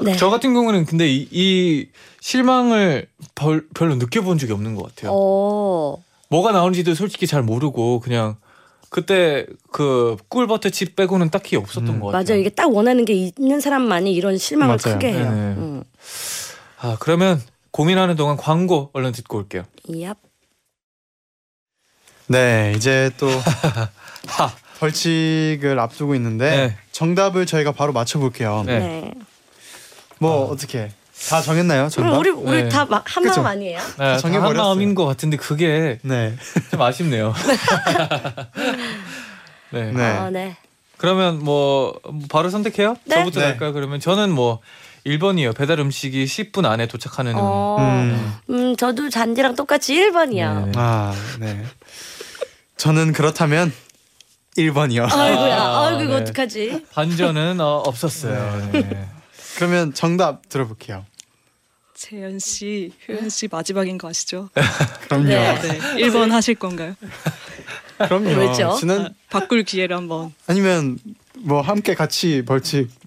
네. 0.00 0.16
저 0.16 0.30
같은 0.30 0.54
경우는 0.54 0.86
근데 0.86 1.08
이, 1.08 1.28
이 1.30 1.88
실망을 2.20 3.06
벌, 3.34 3.66
별로 3.74 3.96
느껴본 3.96 4.38
적이 4.38 4.52
없는 4.52 4.74
것 4.74 4.84
같아요. 4.84 5.12
어, 5.14 6.02
뭐가 6.28 6.52
나오는지도 6.52 6.94
솔직히 6.94 7.26
잘 7.26 7.42
모르고 7.42 8.00
그냥 8.00 8.36
그때 8.88 9.46
그 9.70 10.16
꿀버터칩 10.28 10.96
빼고는 10.96 11.30
딱히 11.30 11.56
없었던 11.56 11.88
음. 11.88 12.00
것 12.00 12.06
같아요. 12.08 12.24
맞아요. 12.24 12.40
이게 12.40 12.50
딱 12.50 12.72
원하는 12.72 13.04
게 13.04 13.14
있는 13.14 13.60
사람만이 13.60 14.12
이런 14.12 14.36
실망을 14.36 14.76
맞아요. 14.82 14.98
크게 14.98 15.12
해요. 15.12 15.26
음. 15.28 15.82
아 16.78 16.96
그러면 17.00 17.40
고민하는 17.70 18.16
동안 18.16 18.36
광고 18.36 18.90
얼른 18.92 19.12
듣고 19.12 19.38
올게요. 19.38 19.64
얍. 19.88 20.14
네, 22.28 22.72
이제 22.76 23.10
또 23.18 23.28
벌칙을 24.80 25.78
앞두고 25.78 26.14
있는데 26.16 26.50
네. 26.50 26.76
정답을 26.92 27.46
저희가 27.46 27.72
바로 27.72 27.92
맞춰 27.92 28.18
볼게요. 28.18 28.62
네. 28.66 28.78
네. 28.78 29.12
뭐 30.18 30.50
어 30.50 30.56
떻게 30.56 30.90
다 31.28 31.40
정했나요? 31.40 31.88
정답? 31.88 32.10
그럼 32.10 32.18
우리 32.20 32.30
우리 32.30 32.62
네. 32.64 32.68
다 32.68 32.86
한 33.04 33.22
그쵸? 33.22 33.42
마음 33.42 33.46
아니에요? 33.52 33.78
네, 33.78 33.96
다한 33.96 34.18
정해버렸어요. 34.18 34.62
마음인 34.62 34.94
것 34.94 35.06
같은데 35.06 35.36
그게 35.36 35.98
네. 36.02 36.34
좀 36.70 36.82
아쉽네요. 36.82 37.32
네. 39.70 39.92
네. 39.92 40.02
아, 40.04 40.30
네. 40.30 40.56
그러면 40.98 41.38
뭐 41.42 41.98
바로 42.30 42.50
선택해요? 42.50 42.96
네. 43.04 43.16
저부터 43.16 43.40
네. 43.40 43.46
할까요? 43.46 43.72
그러면 43.72 43.98
저는 44.00 44.30
뭐 44.30 44.60
1번이요. 45.06 45.56
배달 45.56 45.80
음식이 45.80 46.24
10분 46.26 46.64
안에 46.64 46.86
도착하는 46.86 47.32
어, 47.36 47.76
음. 47.80 48.34
음. 48.50 48.76
저도 48.76 49.10
잔디랑 49.10 49.56
똑같이 49.56 49.94
1번이요. 49.96 50.66
네. 50.66 50.72
아, 50.76 51.12
네. 51.40 51.64
저는 52.82 53.12
그렇다면 53.12 53.72
1번이요. 54.56 55.08
아이고야, 55.08 55.56
아, 55.56 55.86
아이고 55.86 56.02
이거 56.02 56.16
네. 56.16 56.22
어떡하지? 56.22 56.86
반전은 56.92 57.60
어, 57.60 57.76
없었어요. 57.86 58.70
네. 58.72 59.08
그러면 59.54 59.94
정답 59.94 60.48
들어볼게요. 60.48 61.06
재현 61.94 62.40
씨, 62.40 62.90
효연 63.06 63.28
씨 63.30 63.46
마지막인 63.48 63.98
거 63.98 64.08
아시죠? 64.08 64.50
그럼요. 65.06 65.28
네. 65.28 65.60
네, 65.62 65.78
1번 65.78 66.30
하실 66.30 66.56
건가요? 66.56 66.96
그럼요. 67.98 68.30
왜죠? 68.30 68.76
저는 68.80 69.06
아, 69.06 69.10
바꿀 69.30 69.62
기회를 69.62 69.96
한번. 69.96 70.34
아니면 70.48 70.98
뭐 71.38 71.60
함께 71.60 71.94
같이 71.94 72.44
벌칙 72.44 72.90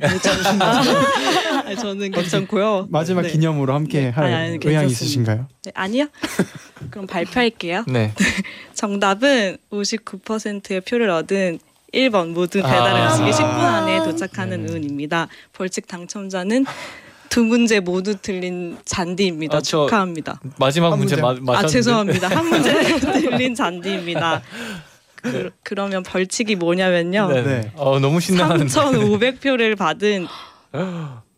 아니, 1.66 1.76
저는 1.76 2.12
괜찮고요. 2.12 2.88
마지막 2.92 3.22
네. 3.24 3.30
기념으로 3.32 3.74
함께 3.74 4.10
할 4.10 4.26
아니, 4.26 4.34
아니, 4.34 4.46
의향 4.52 4.60
괜찮습니다. 4.62 4.92
있으신가요? 4.92 5.48
네, 5.66 5.72
아니요. 5.74 6.06
그럼 6.92 7.08
발표할게요. 7.08 7.84
네. 7.88 8.14
정답은 8.74 9.58
59%의 9.72 10.82
표를 10.82 11.10
얻은 11.10 11.60
1번 11.94 12.30
모두 12.34 12.62
배달 12.62 12.96
아. 12.96 13.08
음식이 13.16 13.32
10분 13.32 13.44
안에 13.60 14.04
도착하는 14.04 14.66
네. 14.66 14.74
운입니다. 14.74 15.28
벌칙 15.54 15.88
당첨자는 15.88 16.66
두 17.30 17.44
문제 17.44 17.80
모두 17.80 18.16
틀린 18.22 18.78
잔디입니다. 18.86 19.58
아, 19.58 19.62
저- 19.62 19.86
축하합니다. 19.86 20.40
마지막 20.58 20.92
한 20.92 21.00
문제. 21.00 21.16
마, 21.18 21.30
아 21.32 21.34
맞았는데. 21.40 21.68
죄송합니다. 21.72 22.28
한 22.30 22.46
문제 22.48 22.74
틀린 23.00 23.56
잔디입니다. 23.56 24.42
그, 25.16 25.50
그러면 25.64 26.04
벌칙이 26.04 26.56
뭐냐면요. 26.56 27.28
네. 27.30 27.44
네. 27.44 27.72
어 27.76 28.00
너무 28.00 28.20
신나하는데. 28.20 28.68
3,500표를 28.68 29.76
받은 29.78 30.28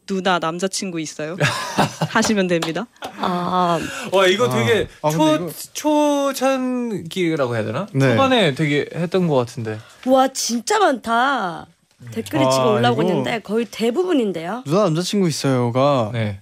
누나 0.07 0.39
남자친구 0.39 0.99
있어요? 0.99 1.35
하시면 2.09 2.47
됩니다. 2.47 2.87
아, 3.19 3.79
와 4.11 4.27
이거 4.27 4.45
아. 4.45 4.49
되게 4.49 4.87
아, 5.01 5.09
근데 5.09 5.51
초 5.73 6.33
초창기라고 6.33 7.55
해야 7.55 7.63
되나? 7.65 7.87
네. 7.93 8.11
초반에 8.11 8.55
되게 8.55 8.89
했던 8.95 9.27
것 9.27 9.35
같은데. 9.35 9.77
와 10.05 10.27
진짜 10.29 10.79
많다. 10.79 11.67
댓글이 12.11 12.45
아, 12.45 12.49
지금 12.49 12.67
올라오고 12.75 13.01
이거- 13.03 13.11
있는데 13.11 13.39
거의 13.39 13.65
대부분인데요. 13.69 14.63
누나 14.65 14.83
남자친구 14.85 15.27
있어요가 15.27 16.09
네. 16.13 16.39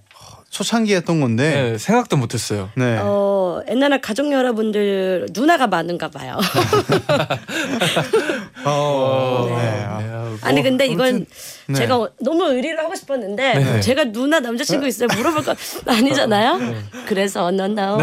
초창기 0.55 0.95
했던 0.95 1.19
건데 1.19 1.71
네, 1.71 1.77
생각도 1.77 2.15
못했어요. 2.15 2.69
네. 2.75 2.97
어, 3.01 3.61
옛날에 3.69 3.99
가족 3.99 4.31
여러분들 4.31 5.25
누나가 5.33 5.67
많은가 5.67 6.07
봐요. 6.07 6.39
어, 8.63 9.47
네. 9.49 9.55
네. 9.55 9.83
아, 9.83 9.99
아, 9.99 10.37
아니 10.43 10.63
근데 10.63 10.87
이건 10.87 11.07
아무튼, 11.07 11.25
네. 11.67 11.75
제가 11.75 12.07
너무 12.21 12.45
의리를 12.45 12.79
하고 12.79 12.95
싶었는데 12.95 13.53
네. 13.53 13.81
제가 13.81 14.13
누나 14.13 14.39
남자친구 14.39 14.87
있어요 14.87 15.09
물어볼 15.13 15.43
건 15.43 15.57
아니잖아요. 15.87 16.57
그래서 17.05 17.51
너너 17.51 17.97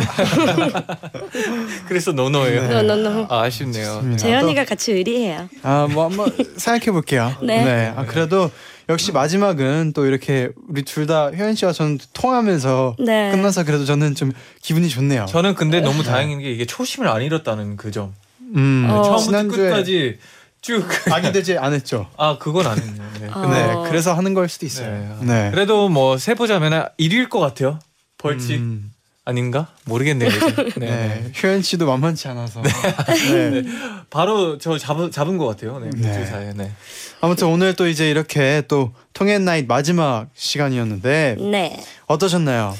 그래서 1.88 2.12
노노예요. 2.12 2.68
너너너 2.68 3.28
아, 3.30 3.44
아쉽네요. 3.44 3.94
좋습니다. 3.94 4.16
재현이가 4.18 4.66
같이 4.66 4.92
의리해요. 4.92 5.48
아, 5.62 5.88
뭐 5.90 6.04
한번 6.04 6.30
생각해 6.58 6.92
볼게요. 6.92 7.34
네. 7.42 7.94
아, 7.96 8.04
그래도 8.04 8.50
역시 8.88 9.12
마지막은 9.12 9.92
또 9.94 10.06
이렇게 10.06 10.50
우리 10.68 10.82
둘 10.82 11.06
다 11.06 11.30
효연 11.30 11.54
씨와 11.54 11.72
저는 11.72 11.98
통하면서 12.12 12.96
네. 13.00 13.30
끝나서 13.32 13.64
그래도 13.64 13.84
저는 13.84 14.14
좀 14.14 14.32
기분이 14.60 14.88
좋네요. 14.88 15.26
저는 15.28 15.54
근데 15.54 15.80
너무 15.80 16.02
다행인 16.02 16.38
게 16.40 16.50
이게 16.52 16.64
초심을 16.64 17.08
안 17.08 17.22
잃었다는 17.22 17.76
그 17.76 17.90
점. 17.90 18.14
음, 18.54 18.86
어. 18.90 19.02
처음부터 19.02 19.18
지난주에 19.24 19.68
끝까지 19.68 20.18
쭉. 20.60 20.86
아기 21.12 21.32
되지 21.32 21.58
않았죠. 21.58 22.08
아 22.16 22.38
그건 22.38 22.66
아니네요. 22.66 23.02
네. 23.20 23.28
어. 23.32 23.46
네, 23.48 23.88
그래서 23.88 24.14
하는 24.14 24.32
걸 24.34 24.48
수도 24.48 24.64
있어요. 24.66 25.18
네. 25.22 25.26
네. 25.44 25.50
그래도 25.50 25.88
뭐 25.88 26.16
세보자면 26.18 26.88
1위일 27.00 27.28
것 27.28 27.40
같아요. 27.40 27.78
벌칙 28.18 28.60
음, 28.60 28.91
아닌가? 29.24 29.68
모르겠네요. 29.84 30.28
이제. 30.28 30.54
네. 30.78 30.86
네. 30.86 31.32
효연 31.42 31.62
씨도 31.62 31.86
만만치 31.86 32.26
않아서. 32.28 32.60
네. 32.62 33.62
바로 34.10 34.58
저 34.58 34.76
잡은 34.78 35.10
잡은 35.10 35.38
것 35.38 35.46
같아요. 35.46 35.78
네. 35.78 35.90
네. 35.94 36.08
네. 36.08 36.26
사이에. 36.26 36.52
네. 36.54 36.72
아무튼 37.20 37.46
오늘 37.48 37.74
또 37.74 37.86
이제 37.86 38.10
이렇게 38.10 38.62
또 38.66 38.92
통행 39.12 39.44
나잇 39.44 39.66
마지막 39.66 40.28
시간이었는데 40.34 41.36
네. 41.38 41.80
어떠셨나요? 42.06 42.74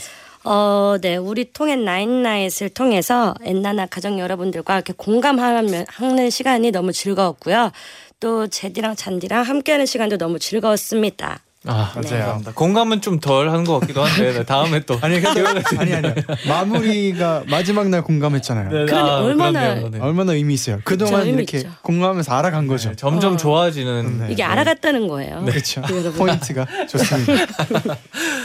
어, 0.44 0.96
네. 1.00 1.16
우리 1.16 1.52
통해 1.52 1.76
나인나잇을 1.76 2.70
통해서 2.70 3.34
엔나나 3.44 3.86
가족 3.86 4.18
여러분들과 4.18 4.74
이렇게 4.74 4.92
공감하는 4.96 5.84
하는 5.88 6.30
시간이 6.30 6.72
너무 6.72 6.92
즐거웠고요. 6.92 7.70
또 8.18 8.48
제디랑 8.48 8.96
잔디랑 8.96 9.44
함께하는 9.44 9.86
시간도 9.86 10.18
너무 10.18 10.40
즐거웠습니다. 10.40 11.40
아 11.64 11.92
맞아요. 11.94 12.02
감사합니다. 12.10 12.52
공감은 12.54 13.00
좀덜한것 13.00 13.80
같기도 13.80 14.02
한데 14.02 14.32
네, 14.32 14.44
다음에 14.44 14.80
또 14.80 14.98
아니 15.00 15.20
근데 15.20 15.44
아니 15.78 15.94
아니 15.94 16.12
마무리가 16.48 17.44
마지막 17.46 17.88
날 17.88 18.02
공감했잖아요. 18.02 18.64
네, 18.70 18.86
그러니 18.86 19.10
얼마나- 19.10 19.60
그렇네요. 19.74 19.88
네. 19.90 19.98
얼마나 20.00 20.32
의미 20.32 20.54
있어요. 20.54 20.80
그동안 20.84 21.22
의미 21.22 21.34
이렇게 21.42 21.58
있죠. 21.58 21.70
공감하면서 21.82 22.32
알아간 22.32 22.66
거죠. 22.66 22.88
네, 22.90 22.96
점점 22.96 23.34
어. 23.34 23.36
좋아지는 23.36 24.18
네. 24.26 24.32
이게 24.32 24.42
알아갔다는 24.42 25.06
거예요. 25.06 25.44
그렇죠. 25.44 25.82
포인트가 26.16 26.66
좋습니다. 26.90 27.46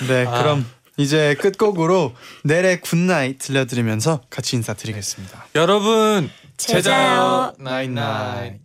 네, 0.08 0.26
아. 0.28 0.42
그럼 0.44 0.66
이제 0.98 1.36
끝곡으로 1.40 2.14
넬의 2.44 2.82
Good 2.82 3.07
Night 3.07 3.40
들려드리면서 3.40 4.22
같이 4.30 4.56
인사드리겠습니다. 4.58 5.46
여러분 5.56 6.30
제자요. 6.58 7.54
나잇나잇 7.60 8.60